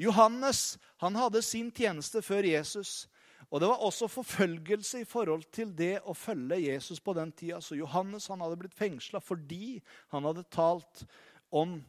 [0.00, 3.08] Johannes han hadde sin tjeneste før Jesus.
[3.50, 7.58] Og Det var også forfølgelse i forhold til det å følge Jesus på den tida.
[7.60, 9.80] Så Johannes han hadde blitt fengsla fordi
[10.14, 11.04] han hadde talt
[11.50, 11.80] om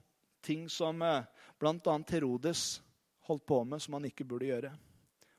[0.42, 1.28] ting som eh,
[1.62, 2.00] bl.a.
[2.10, 2.82] Herodes
[3.30, 4.74] holdt på med, som han ikke burde gjøre.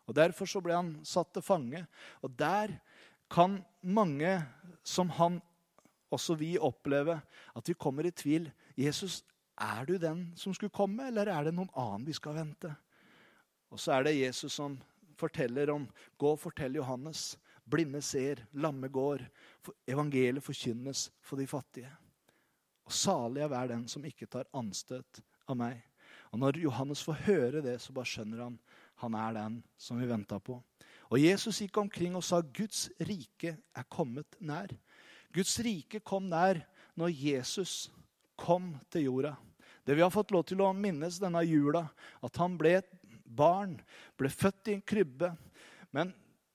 [0.07, 1.85] Og Derfor så ble han satt til fange.
[2.23, 2.75] Og der
[3.31, 4.35] kan mange
[4.85, 5.41] som han
[6.13, 7.21] også vi oppleve
[7.57, 8.51] at vi kommer i tvil.
[8.77, 9.23] Jesus,
[9.57, 12.73] er du den som skulle komme, eller er det noen annen vi skal vente?
[13.73, 14.77] Og så er det Jesus som
[15.17, 15.87] forteller om
[16.19, 17.37] Gå og fortell Johannes.
[17.65, 19.23] Blinde ser, lamme går.
[19.89, 21.93] Evangeliet forkynnes for de fattige.
[22.85, 25.79] Og salig er hver den som ikke tar anstøt av meg.
[26.33, 28.59] Og Når Johannes får høre det, så bare skjønner han
[29.03, 30.59] han er den som vi venta på.
[31.13, 34.73] Og Jesus gikk omkring og sa Guds rike er kommet nær.
[35.33, 36.63] Guds rike kom nær
[36.99, 37.91] når Jesus
[38.39, 39.37] kom til jorda.
[39.85, 41.87] Det vi har fått lov til å minnes denne jula,
[42.23, 42.91] at han ble et
[43.27, 43.75] barn,
[44.19, 45.33] ble født i en krybbe.
[45.93, 46.13] Men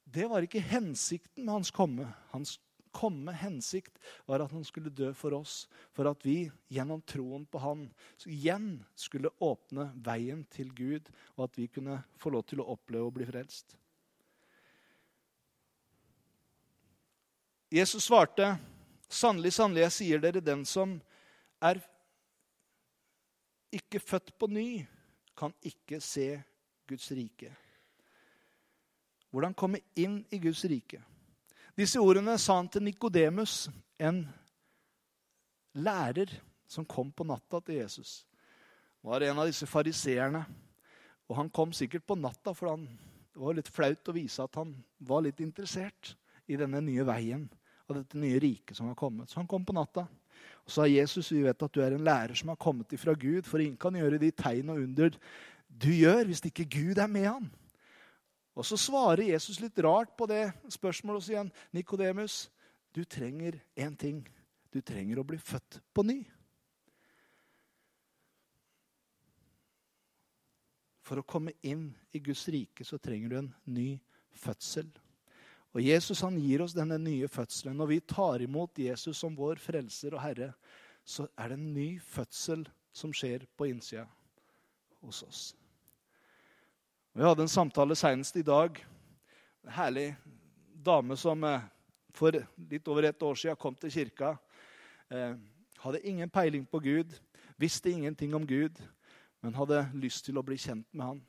[0.08, 2.08] det var ikke hensikten med hans komme.
[2.32, 2.56] Hans
[2.98, 7.62] komme hensikt var at han skulle dø for oss, for at vi gjennom troen på
[7.62, 7.84] han
[8.26, 13.10] igjen skulle åpne veien til Gud, og at vi kunne få lov til å oppleve
[13.10, 13.78] å bli frelst.
[17.70, 18.58] Jesus svarte,
[19.10, 20.98] 'Sannelig, sannelig, jeg sier dere, den som
[21.64, 21.80] er
[23.72, 24.86] ikke født på ny,
[25.36, 26.42] kan ikke se
[26.88, 27.56] Guds rike.'
[29.32, 31.02] Hvordan komme inn i Guds rike?
[31.78, 33.68] Disse ordene sa han til Nikodemus,
[34.02, 34.24] en
[35.78, 36.32] lærer
[36.66, 38.24] som kom på natta til Jesus.
[39.04, 40.42] Han var en av disse fariseerne.
[41.28, 42.88] Og han kom sikkert på natta, for han,
[43.30, 44.72] det var litt flaut å vise at han
[45.06, 46.16] var litt interessert
[46.48, 47.46] i denne nye veien
[47.88, 49.30] og dette nye riket som har kommet.
[49.30, 50.08] Så han kom på natta.
[50.66, 53.46] Og sa Jesus, vi vet at du er en lærer som har kommet ifra Gud,
[53.46, 55.14] for ingen kan gjøre de tegn og under
[55.68, 57.50] du gjør, hvis ikke Gud er med han.
[58.58, 62.48] Og så svarer Jesus litt rart på det spørsmålet og sier han, Nikodemus,
[62.96, 64.24] du trenger én ting.
[64.74, 66.18] Du trenger å bli født på ny.
[71.06, 73.92] For å komme inn i Guds rike så trenger du en ny
[74.42, 74.90] fødsel.
[75.78, 77.78] Og Jesus han gir oss denne nye fødselen.
[77.78, 80.50] Når vi tar imot Jesus som vår frelser og herre,
[81.06, 84.08] så er det en ny fødsel som skjer på innsida
[85.06, 85.46] hos oss.
[87.18, 88.76] Vi hadde en samtale senest i dag.
[89.66, 90.12] En herlig
[90.86, 91.64] dame som eh,
[92.14, 92.36] for
[92.70, 94.36] litt over et år siden kom til kirka.
[95.10, 95.34] Eh,
[95.82, 97.16] hadde ingen peiling på Gud,
[97.58, 98.78] visste ingenting om Gud,
[99.42, 101.26] men hadde lyst til å bli kjent med han.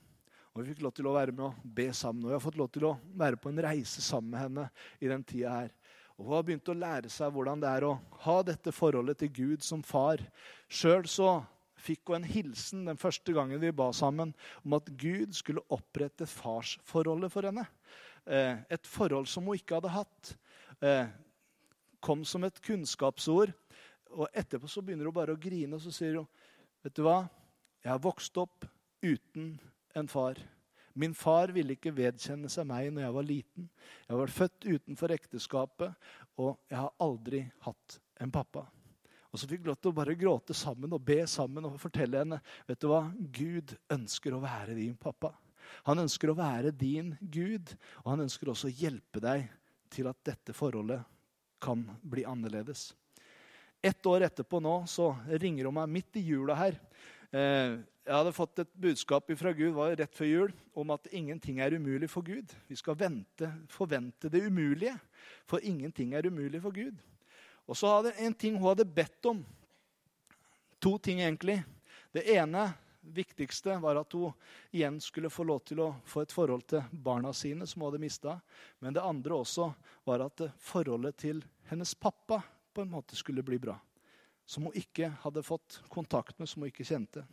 [0.52, 2.26] Og Vi fikk lov til å være med og be sammen.
[2.26, 4.70] Og vi har fått lov til å være på en reise sammen med henne
[5.00, 5.76] i den tida her.
[6.18, 7.96] Og Hun har begynt å lære seg hvordan det er å
[8.26, 10.20] ha dette forholdet til Gud som far.
[10.68, 11.38] Sjøl så
[11.88, 16.28] fikk hun en hilsen den første gangen vi ba sammen, om at Gud skulle opprette
[16.28, 17.64] farsforholdet for henne.
[18.28, 20.34] Eh, et forhold som hun ikke hadde hatt.
[20.84, 21.08] Eh,
[22.04, 23.54] kom som et kunnskapsord.
[24.14, 26.28] Og etterpå så begynner hun bare å grine, og så sier hun,
[26.82, 27.28] 'Vet du hva?
[27.84, 28.64] Jeg har vokst opp
[29.02, 29.58] uten
[29.94, 30.38] en far.'
[30.94, 33.70] Min far ville ikke vedkjenne seg meg når jeg var liten.
[34.08, 35.94] Jeg var født utenfor ekteskapet,
[36.36, 38.64] og jeg har aldri hatt en pappa.
[39.28, 42.22] Og så fikk vi lov til å bare gråte sammen og be sammen og fortelle
[42.22, 43.02] henne vet du hva?
[43.18, 45.34] Gud ønsker å være din pappa.
[45.84, 49.44] Han ønsker å være din Gud, og han ønsker også å hjelpe deg
[49.92, 51.04] til at dette forholdet
[51.60, 52.92] kan bli annerledes.
[53.84, 56.78] Ett år etterpå nå så ringer hun meg midt i jula her.
[57.30, 57.76] Eh,
[58.08, 61.76] jeg hadde fått et budskap fra Gud var rett før jul, om at ingenting er
[61.76, 62.54] umulig for Gud.
[62.70, 64.94] Vi skal vente, forvente det umulige,
[65.44, 66.96] for ingenting er umulig for Gud.
[67.68, 69.42] Og så hadde en ting hun hadde bedt om.
[70.80, 71.60] To ting, egentlig.
[72.14, 74.32] Det ene, viktigste, var at hun
[74.72, 78.02] igjen skulle få lov til å få et forhold til barna sine, som hun hadde
[78.02, 78.38] mista.
[78.80, 79.68] Men det andre også
[80.08, 82.40] var at forholdet til hennes pappa
[82.72, 83.76] på en måte skulle bli bra.
[84.48, 87.26] Som hun ikke hadde fått kontakt med, som hun ikke kjente.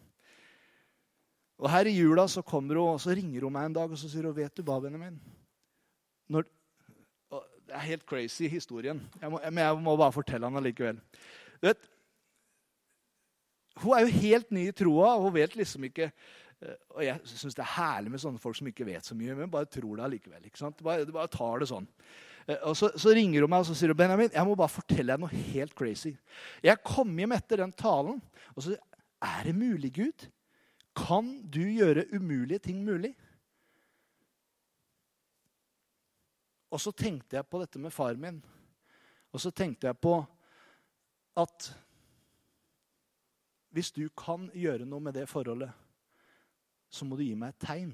[1.61, 3.99] Og Her i jula så kommer hun, og så ringer hun meg en dag og
[3.99, 5.19] så sier hun, 'Vet du hva, Benjamin?'
[6.27, 6.43] Når,
[7.65, 8.99] det er helt crazy, historien.
[9.21, 10.99] Jeg må, men jeg må bare fortelle han allikevel.
[11.63, 11.87] Vet,
[13.81, 17.19] hun er jo helt ny i troa, og hun vet liksom ikke eh, Og jeg
[17.27, 19.97] syns det er herlig med sånne folk som ikke vet så mye, men bare tror
[19.97, 20.45] det allikevel.
[20.47, 20.83] ikke sant?
[20.85, 21.89] Bare, bare tar det sånn.
[22.45, 24.75] Eh, og så, så, ringer hun meg og så sier hun, Benjamin, jeg må bare
[24.75, 26.13] fortelle deg noe helt crazy.
[26.63, 28.21] Jeg kom hjem etter den talen,
[28.55, 28.77] og så
[29.25, 30.25] Er det mulig, Gud?
[30.95, 33.15] Kan du gjøre umulige ting mulig?
[36.73, 38.39] Og så tenkte jeg på dette med far min.
[39.35, 40.17] Og så tenkte jeg på
[41.35, 41.69] at
[43.75, 45.71] hvis du kan gjøre noe med det forholdet,
[46.87, 47.89] så må du gi meg et tegn.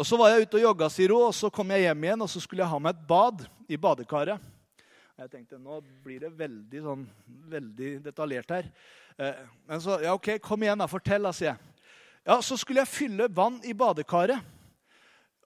[0.00, 2.28] Og Så var jeg ute og jogga, hun, og så kom jeg hjem igjen og
[2.32, 4.40] så skulle jeg ha meg et bad i badekaret.
[5.20, 7.02] Jeg tenkte nå blir det veldig, sånn,
[7.52, 8.70] veldig detaljert her.
[9.20, 11.84] Eh, men så ja, ok, kom igjen, da, fortell, da, sier jeg.
[12.24, 14.40] Ja, Så skulle jeg fylle vann i badekaret.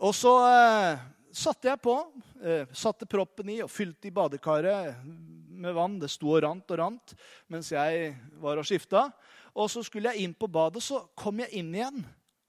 [0.03, 1.03] Og så eh,
[1.35, 1.95] satte jeg på,
[2.43, 5.99] eh, satte proppen i og fylte i badekaret med vann.
[6.03, 7.15] Det sto og rant og rant
[7.53, 9.07] mens jeg var og skifta.
[9.55, 12.03] Og så skulle jeg inn på badet, så kom jeg inn igjen.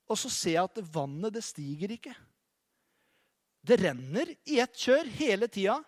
[0.09, 2.13] Og så ser jeg at vannet det stiger ikke.
[3.65, 5.79] Det renner i ett kjør hele tida,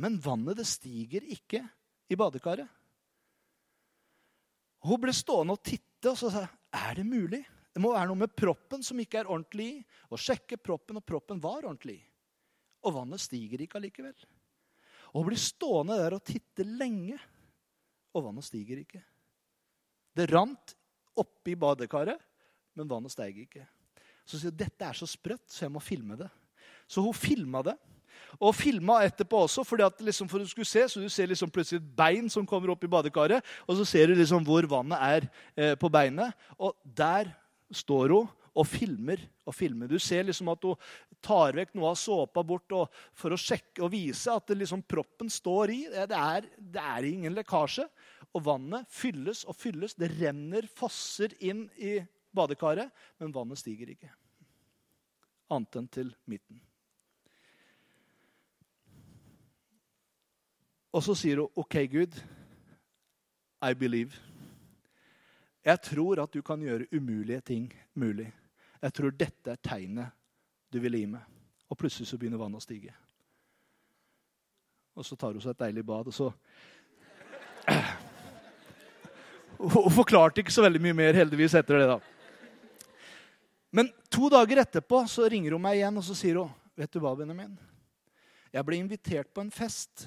[0.00, 1.62] men vannet det stiger ikke
[2.08, 2.68] i badekaret.
[4.86, 7.42] Hun ble stående og titte, og så sa jeg, er det mulig?
[7.76, 9.80] Det må være noe med proppen som ikke er ordentlig i.
[10.08, 12.06] Og sjekke proppen, og proppen var ordentlig i.
[12.88, 14.16] Og vannet stiger ikke allikevel.
[15.12, 17.18] Og blir stående der og titte lenge,
[18.16, 19.02] og vannet stiger ikke.
[20.16, 20.72] Det rant
[21.20, 22.16] oppi badekaret,
[22.80, 23.66] men vannet steig ikke.
[24.24, 26.32] Så sier hun dette er så sprøtt, så jeg må filme det.
[26.88, 27.76] Så hun filma det.
[28.40, 31.52] Og filma etterpå også, fordi at liksom for du skulle se, så du ser liksom
[31.52, 33.44] plutselig et bein som kommer opp i badekaret.
[33.68, 36.32] Og så ser du liksom hvor vannet er eh, på beinet.
[36.56, 37.36] Og der
[37.74, 39.88] står hun og filmer og filmer.
[39.90, 40.76] Du ser liksom at hun
[41.24, 42.72] tar vekk noe av såpa bort
[43.16, 45.80] for å sjekke og vise at liksom proppen står i.
[45.92, 47.86] Det er, det er, ingen lekkasje.
[48.32, 49.96] Og vannet fylles og fylles.
[49.98, 51.98] Det renner, fosser inn i
[52.36, 54.10] badekaret, men vannet stiger ikke.
[55.52, 56.62] Annet enn til midten.
[60.96, 62.14] Og så sier hun, 'OK, Gud,
[63.60, 64.16] I believe'.
[65.66, 67.66] Jeg tror at du kan gjøre umulige ting
[67.98, 68.28] mulig.
[68.82, 70.14] Jeg tror dette er tegnet
[70.70, 71.22] du vil gi meg.
[71.66, 72.94] Og plutselig så begynner vannet å stige.
[74.96, 76.30] Og så tar hun seg et deilig bad, og så
[79.56, 81.86] Hun forklarte ikke så veldig mye mer heldigvis etter det.
[81.88, 81.98] da.
[83.72, 87.00] Men to dager etterpå så ringer hun meg igjen og så sier hun, 'Vet du
[87.00, 87.56] hva, Benjamin?
[88.52, 90.06] Jeg ble invitert på en fest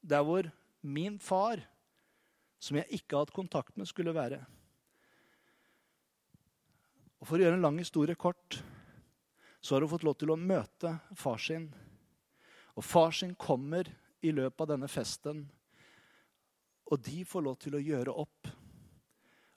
[0.00, 0.48] der hvor
[0.80, 1.60] min far,
[2.58, 4.53] som jeg ikke har hatt kontakt med, skulle være.'
[7.24, 8.58] Og For å gjøre en lang historie kort
[9.64, 11.70] så har hun fått lov til å møte far sin.
[12.76, 13.88] Og far sin kommer
[14.20, 15.38] i løpet av denne festen,
[16.84, 18.50] og de får lov til å gjøre opp.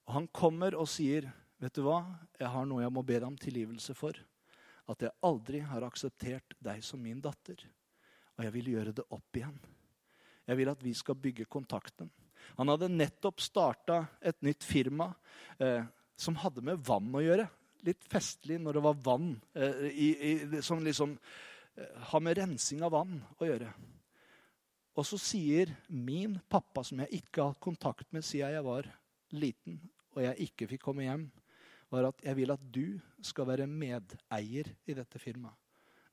[0.07, 1.27] Og Han kommer og sier,
[1.59, 1.97] vet du hva?
[2.39, 4.15] Jeg har noe jeg må be deg om tilgivelse for.
[4.87, 7.59] At jeg aldri har akseptert deg som min datter.
[8.37, 9.59] Og jeg vil gjøre det opp igjen.
[10.47, 12.07] Jeg vil at vi skal bygge kontakten.
[12.55, 15.11] Han hadde nettopp starta et nytt firma
[15.59, 15.83] eh,
[16.17, 17.47] som hadde med vann å gjøre.
[17.87, 22.81] Litt festlig når det var vann eh, i, i, som liksom eh, har med rensing
[22.85, 23.69] av vann å gjøre.
[24.97, 28.89] Og så sier min pappa, som jeg ikke har hatt kontakt med siden jeg var
[29.37, 29.77] liten,
[30.15, 31.27] og jeg ikke fikk komme hjem,
[31.93, 35.55] var at jeg vil at du skal være medeier i dette firmaet.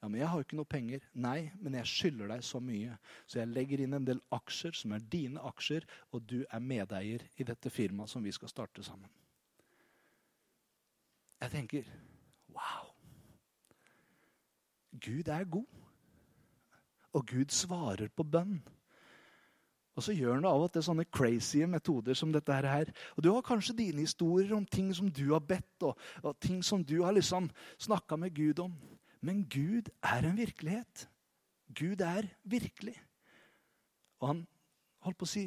[0.05, 1.05] Ja, men jeg har jo ikke noe penger.
[1.17, 2.99] Nei, men jeg skylder deg så mye.
[3.25, 7.25] Så jeg legger inn en del aksjer som er dine aksjer, og du er medeier
[7.41, 9.09] i dette firmaet som vi skal starte sammen.
[11.43, 11.89] Jeg tenker
[12.55, 12.93] wow.
[15.01, 15.67] Gud er god.
[17.15, 18.59] Og Gud svarer på bønn.
[19.95, 22.91] Og så gjør han av og til sånne crazy metoder som dette her.
[23.15, 26.65] Og Du har kanskje dine historier om ting som du har bedt, og, og ting
[26.67, 27.47] som du har liksom
[27.79, 28.75] snakka med Gud om.
[29.23, 31.07] Men Gud er en virkelighet.
[31.75, 32.97] Gud er virkelig.
[34.21, 34.43] Og han
[35.07, 35.47] holdt på å si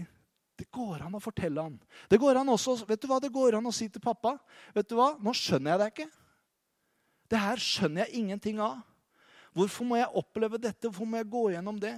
[0.58, 1.76] det går an å fortelle han.
[2.10, 4.36] Det går an også, vet du hva det går an å si til pappa?
[4.74, 5.12] Vet du hva?
[5.22, 6.08] Nå skjønner jeg deg ikke.
[7.28, 8.80] Det her skjønner jeg ingenting av.
[9.58, 10.90] Hvorfor må jeg oppleve dette?
[10.90, 11.94] Hvorfor må jeg gå gjennom det?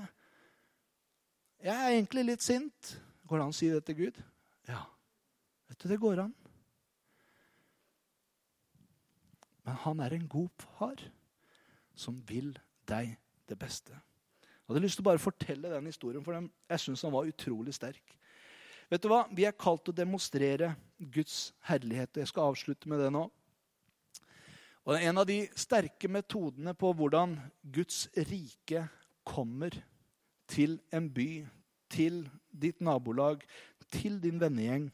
[1.64, 2.94] Jeg er egentlig litt sint.
[3.28, 4.20] Går det an å si det til Gud?
[4.68, 4.84] Ja.
[5.70, 6.36] Vet du, det går an.
[9.68, 11.02] Men han er en god far
[12.00, 12.56] som vil
[12.90, 13.12] deg
[13.50, 13.94] det beste.
[13.94, 17.74] Jeg hadde lyst til å bare fortelle den historien, for jeg syns han var utrolig
[17.76, 18.16] sterk.
[18.90, 19.26] Vet du hva?
[19.30, 22.18] Vi er kalt til å demonstrere Guds herlighet.
[22.18, 23.28] Jeg skal avslutte med det nå.
[24.90, 28.88] Og En av de sterke metodene på hvordan Guds rike
[29.28, 29.76] kommer
[30.50, 31.46] til en by,
[31.90, 33.44] til ditt nabolag,
[33.94, 34.90] til din vennegjeng,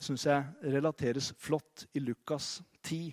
[0.00, 3.12] syns jeg relateres flott i Lukas 10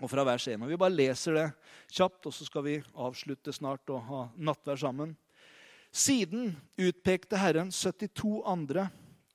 [0.00, 0.62] og fra vers 1.
[0.62, 1.46] Og Vi bare leser det
[1.92, 5.12] kjapt, og så skal vi avslutte snart og ha nattvær sammen.
[5.92, 8.88] Siden utpekte Herren 72 andre,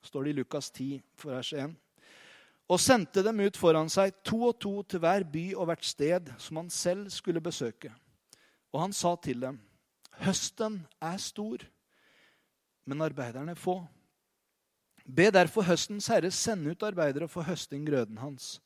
[0.06, 1.74] står det i Lukas 10, vers 1,
[2.66, 6.32] og sendte dem ut foran seg, to og to til hver by og hvert sted
[6.42, 7.92] som han selv skulle besøke.
[8.74, 9.60] Og han sa til dem,
[10.22, 11.62] høsten er stor,
[12.86, 13.78] men arbeiderne få.
[15.06, 18.56] Be derfor høstens herre sende ut arbeidere for høsting grøden hans.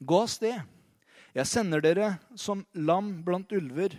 [0.00, 0.60] Gå av sted
[1.36, 3.94] jeg sender dere som lam blant ulver.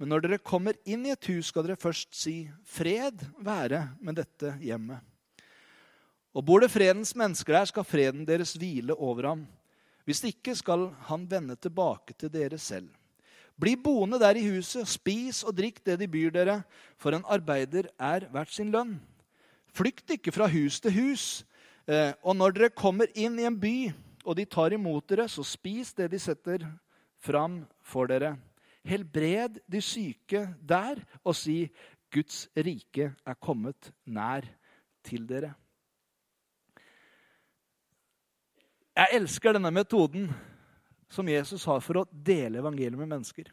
[0.00, 4.16] Men når dere kommer inn i et hus, skal dere først si, 'Fred være med
[4.16, 5.13] dette hjemmet'.
[6.34, 9.46] Og bor det fredens mennesker der, skal freden deres hvile over ham.
[10.04, 12.90] Hvis ikke skal han vende tilbake til dere selv.
[13.60, 16.62] Bli boende der i huset, spis og drikk det de byr dere,
[16.98, 18.96] for en arbeider er verdt sin lønn.
[19.74, 21.26] Flykt ikke fra hus til hus.
[21.86, 23.92] Eh, og når dere kommer inn i en by,
[24.24, 26.66] og de tar imot dere, så spis det de setter
[27.22, 28.34] fram for dere.
[28.84, 31.68] Helbred de syke der, og si
[32.12, 34.48] Guds rike er kommet nær
[35.06, 35.54] til dere.
[38.94, 40.28] Jeg elsker denne metoden
[41.10, 43.48] som Jesus har for å dele evangeliet med mennesker.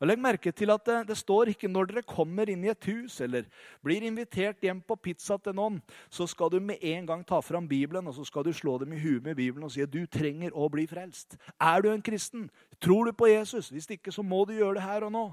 [0.00, 2.88] Og Legg merke til at det, det, står ikke når dere kommer inn i et
[2.90, 3.46] hus eller
[3.84, 5.78] blir invitert hjem på pizza til noen,
[6.12, 8.92] så skal du med en gang ta fram Bibelen og så skal du slå dem
[8.96, 11.38] i huet med Bibelen og si at du trenger å bli frelst.
[11.60, 12.48] Er du en kristen?
[12.82, 13.70] Tror du på Jesus?
[13.70, 15.26] Hvis ikke, så må du gjøre det her og nå.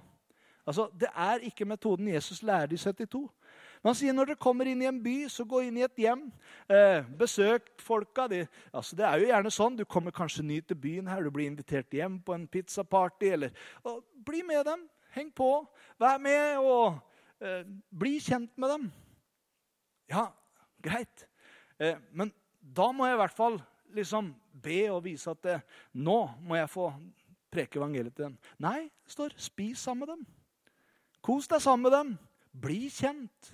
[0.68, 3.30] Altså, Det er ikke metoden Jesus lærer de 72.
[3.82, 6.02] Men han sier når dere kommer inn i en by, så gå inn i et
[6.04, 6.28] hjem.
[6.70, 8.28] Eh, besøk folka.
[8.30, 9.78] De, altså, det er jo gjerne sånn.
[9.80, 13.32] Du kommer kanskje ny til byen her, du blir invitert hjem på en pizzaparty.
[13.40, 14.86] Eller, og bli med dem.
[15.16, 15.50] Heng på.
[16.00, 17.00] Vær med og
[17.42, 18.86] eh, bli kjent med dem.
[20.14, 20.28] Ja,
[20.86, 21.26] greit.
[21.82, 22.30] Eh, men
[22.62, 23.58] da må jeg i hvert fall
[23.98, 24.30] liksom
[24.62, 25.58] be og vise at det,
[25.98, 26.92] nå må jeg få
[27.52, 28.38] preke evangeliet til dem.
[28.62, 30.22] Nei, det står spis sammen med dem.
[31.26, 32.14] Kos deg sammen med dem.
[32.62, 33.52] Bli kjent.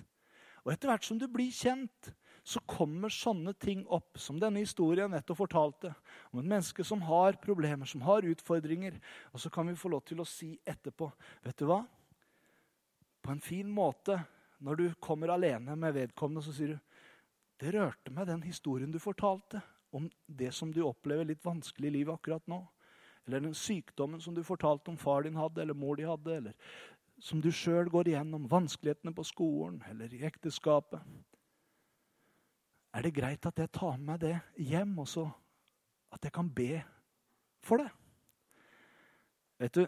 [0.64, 2.12] Og etter hvert som du blir kjent,
[2.48, 5.92] så kommer sånne ting opp, som denne historien nettopp fortalte.
[6.32, 8.96] Om et menneske som har problemer, som har utfordringer.
[9.34, 11.10] Og så kan vi få lov til å si etterpå
[11.44, 11.82] Vet du hva?
[13.20, 14.16] På en fin måte,
[14.64, 16.78] når du kommer alene med vedkommende, så sier du
[17.60, 21.96] Det rørte meg, den historien du fortalte om det som du opplever litt vanskelig i
[21.98, 22.62] livet akkurat nå.
[23.26, 26.36] Eller den sykdommen som du fortalte om far din hadde, eller mor de hadde.
[26.36, 26.54] Eller
[27.20, 31.02] som du sjøl går igjennom, vanskelighetene på skolen eller i ekteskapet.
[32.94, 34.34] Er det greit at jeg tar med meg det
[34.70, 35.26] hjem, og så
[36.14, 36.82] at jeg kan be
[37.62, 37.88] for det?
[39.58, 39.80] Vet du,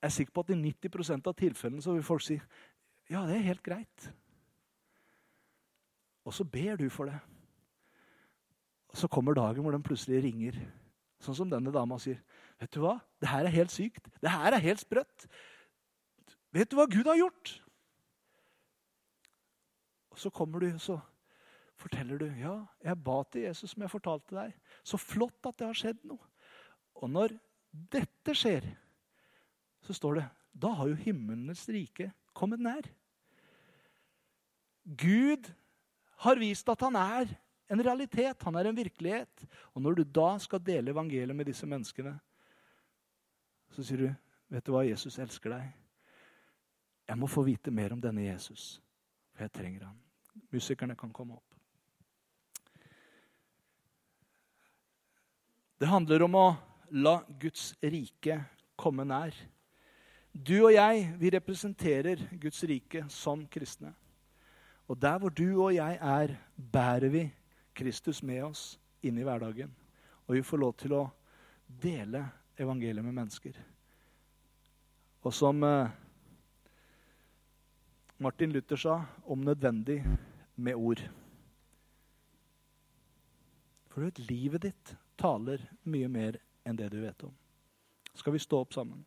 [0.00, 2.38] Jeg er sikker på at i 90% av tilfellene så vil folk si
[3.10, 4.06] ja, det er helt greit.
[6.24, 7.18] Og så ber du for det.
[8.88, 10.56] Og så kommer dagen hvor den plutselig ringer.
[11.20, 12.22] Sånn som denne dama sier.
[12.56, 12.96] 'Vet du hva?
[13.20, 14.08] Det her er helt sykt.
[14.22, 15.26] Det her er helt sprøtt.
[16.52, 17.60] Vet du hva Gud har gjort?'
[20.10, 20.98] Og så kommer du, så
[21.78, 22.26] forteller du.
[22.26, 26.04] 'Ja, jeg ba til Jesus som jeg fortalte deg.' 'Så flott at det har skjedd
[26.04, 26.26] noe.'
[26.94, 27.38] Og når
[27.72, 28.66] dette skjer,
[29.80, 30.28] så står det
[30.60, 32.82] da har jo himmelens rike kommet nær.
[34.84, 35.46] Gud
[36.24, 37.30] har vist at han er
[37.70, 39.46] en realitet, han er en virkelighet.
[39.74, 42.18] Og når du da skal dele evangeliet med disse menneskene,
[43.70, 44.14] så sier du,
[44.50, 45.79] 'Vet du hva, Jesus elsker deg.'
[47.10, 48.76] Jeg må få vite mer om denne Jesus,
[49.34, 49.96] for jeg trenger han.
[50.54, 51.56] Musikerne kan komme opp.
[55.80, 56.48] Det handler om å
[57.02, 58.36] la Guds rike
[58.78, 59.34] komme nær.
[60.30, 63.90] Du og jeg, vi representerer Guds rike som kristne.
[64.86, 67.24] Og der hvor du og jeg er, bærer vi
[67.74, 68.62] Kristus med oss
[69.02, 69.72] inn i hverdagen.
[70.28, 71.02] Og vi får lov til å
[71.82, 72.22] dele
[72.60, 73.58] evangeliet med mennesker.
[75.26, 75.90] Og som eh,
[78.22, 80.04] Martin Luther sa, om nødvendig
[80.56, 81.00] med ord.
[83.88, 86.36] For du vet, livet ditt taler mye mer
[86.68, 87.32] enn det du vet om.
[88.12, 89.06] Skal vi stå opp sammen?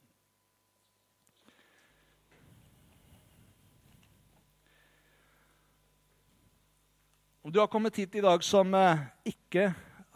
[7.46, 9.76] Om du har kommet hit i dag som eh, ikke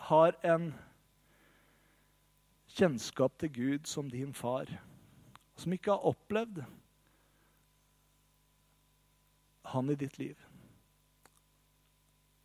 [0.09, 0.71] har en
[2.73, 4.73] kjennskap til Gud som din far,
[5.53, 6.63] som ikke har opplevd
[9.73, 10.43] han i ditt liv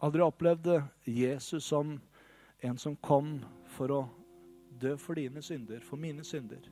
[0.03, 0.69] Aldri opplevd
[1.07, 1.95] Jesus som
[2.59, 3.37] en som kom
[3.71, 4.01] for å
[4.83, 6.65] dø for dine synder, for mine synder.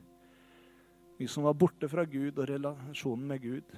[1.15, 3.71] Vi som var borte fra Gud og relasjonen med Gud.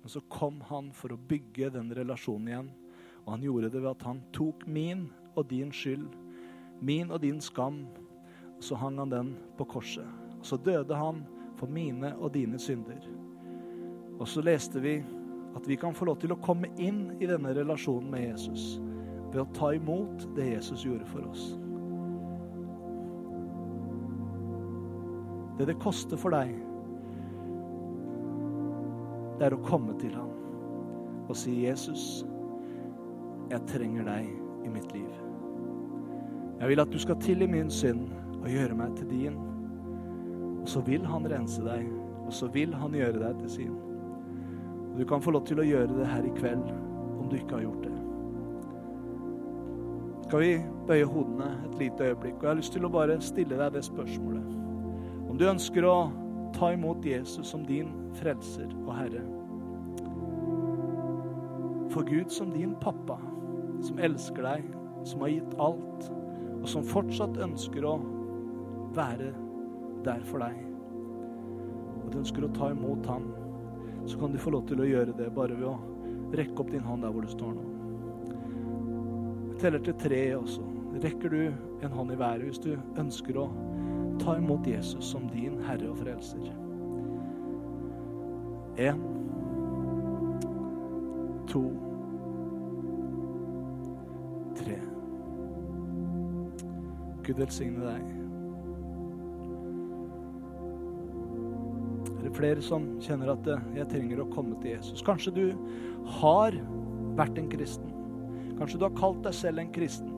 [0.00, 2.72] Men så kom han for å bygge den relasjonen igjen
[3.24, 6.08] og han gjorde det ved at han tok min og din skyld,
[6.80, 7.86] min og din skam,
[8.56, 10.06] og så hang han den på korset.
[10.38, 11.24] Og så døde han
[11.56, 13.00] for mine og dine synder.
[14.18, 14.98] Og så leste vi
[15.54, 18.74] at vi kan få lov til å komme inn i denne relasjonen med Jesus
[19.32, 21.46] ved å ta imot det Jesus gjorde for oss.
[25.58, 26.54] Det det koster for deg,
[29.38, 30.30] det er å komme til ham
[31.24, 32.26] og si, 'Jesus,
[33.50, 34.28] jeg trenger deg
[34.64, 35.08] i mitt liv.
[36.60, 38.08] Jeg vil at du skal til i min synd
[38.42, 39.38] og gjøre meg til din.
[40.62, 41.88] Og så vil han rense deg,
[42.26, 43.74] og så vil han gjøre deg til sin.
[44.98, 46.68] Du kan få lov til å gjøre det her i kveld
[47.18, 47.92] om du ikke har gjort det.
[50.24, 50.52] Skal vi
[50.88, 52.38] bøye hodene et lite øyeblikk?
[52.38, 54.54] Og jeg har lyst til å bare stille deg det spørsmålet.
[55.28, 55.96] Om du ønsker å
[56.54, 57.90] ta imot Jesus som din
[58.20, 59.22] frelser og herre.
[61.94, 63.18] For Gud som din pappa
[63.84, 64.68] som elsker deg,
[65.04, 66.10] som har gitt alt,
[66.60, 67.98] og som fortsatt ønsker å
[68.96, 69.32] være
[70.06, 70.60] der for deg.
[72.04, 73.28] Og du ønsker å ta imot ham,
[74.06, 75.78] så kan du få lov til å gjøre det bare ved å
[76.34, 77.64] rekke opp din hånd der hvor du står nå.
[79.52, 80.64] Jeg teller til tre også.
[81.04, 81.40] Rekker du
[81.84, 83.48] en hånd i været hvis du ønsker å
[84.20, 86.50] ta imot Jesus som din Herre og Frelser?
[88.74, 89.00] Én,
[91.50, 91.62] to
[94.58, 94.78] tre.
[97.24, 98.23] Gud velsigne deg.
[102.24, 105.04] Er flere som kjenner at jeg trenger å komme til Jesus?
[105.04, 105.44] Kanskje du
[106.20, 106.56] har
[107.18, 107.90] vært en kristen.
[108.58, 110.10] Kanskje du har kalt deg selv en kristen.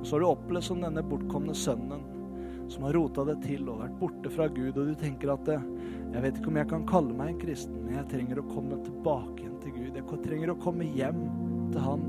[0.00, 2.04] Og så har du opplevd som denne bortkomne sønnen
[2.70, 6.22] som har rota det til og vært borte fra Gud, og du tenker at jeg
[6.22, 9.42] vet ikke om jeg kan kalle meg en kristen, men jeg trenger å komme tilbake
[9.42, 9.98] igjen til Gud.
[9.98, 11.24] Jeg trenger å komme hjem
[11.72, 12.04] til Han.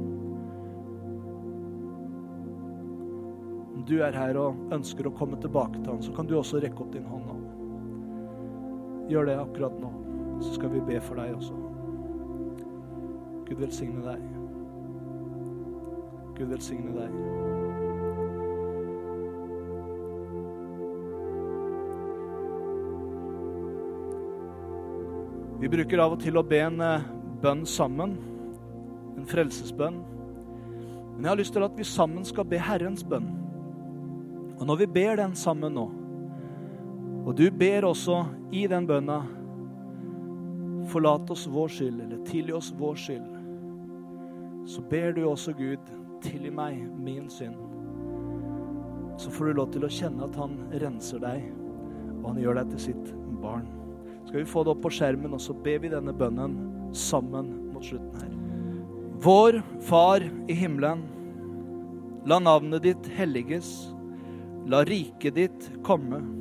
[3.72, 6.62] Om du er her og ønsker å komme tilbake til han, så kan du også
[6.62, 7.61] rekke opp din hånd nå.
[9.12, 9.90] Gjør det akkurat nå,
[10.40, 11.56] så skal vi be for deg også.
[13.50, 14.22] Gud velsigne deg.
[16.38, 17.18] Gud velsigne deg.
[25.60, 27.04] Vi bruker av og til å be en eh,
[27.44, 28.16] bønn sammen,
[29.20, 30.00] en frelsesbønn.
[31.12, 33.28] Men jeg har lyst til at vi sammen skal be Herrens bønn.
[34.56, 35.92] Og når vi ber den sammen nå,
[37.22, 39.22] og du ber også i den bønna
[40.92, 43.28] Forlat oss vår skyld, eller tilgi oss vår skyld.
[44.68, 45.92] Så ber du også Gud,
[46.26, 47.56] tilgi meg min synd.
[49.22, 51.46] Så får du lov til å kjenne at han renser deg,
[52.18, 53.14] og han gjør deg til sitt
[53.44, 53.70] barn.
[54.26, 56.58] Skal vi få det opp på skjermen, og så ber vi denne bønnen
[56.98, 58.36] sammen mot slutten her.
[59.22, 61.06] Vår Far i himmelen.
[62.26, 63.70] La navnet ditt helliges.
[64.70, 66.41] La riket ditt komme.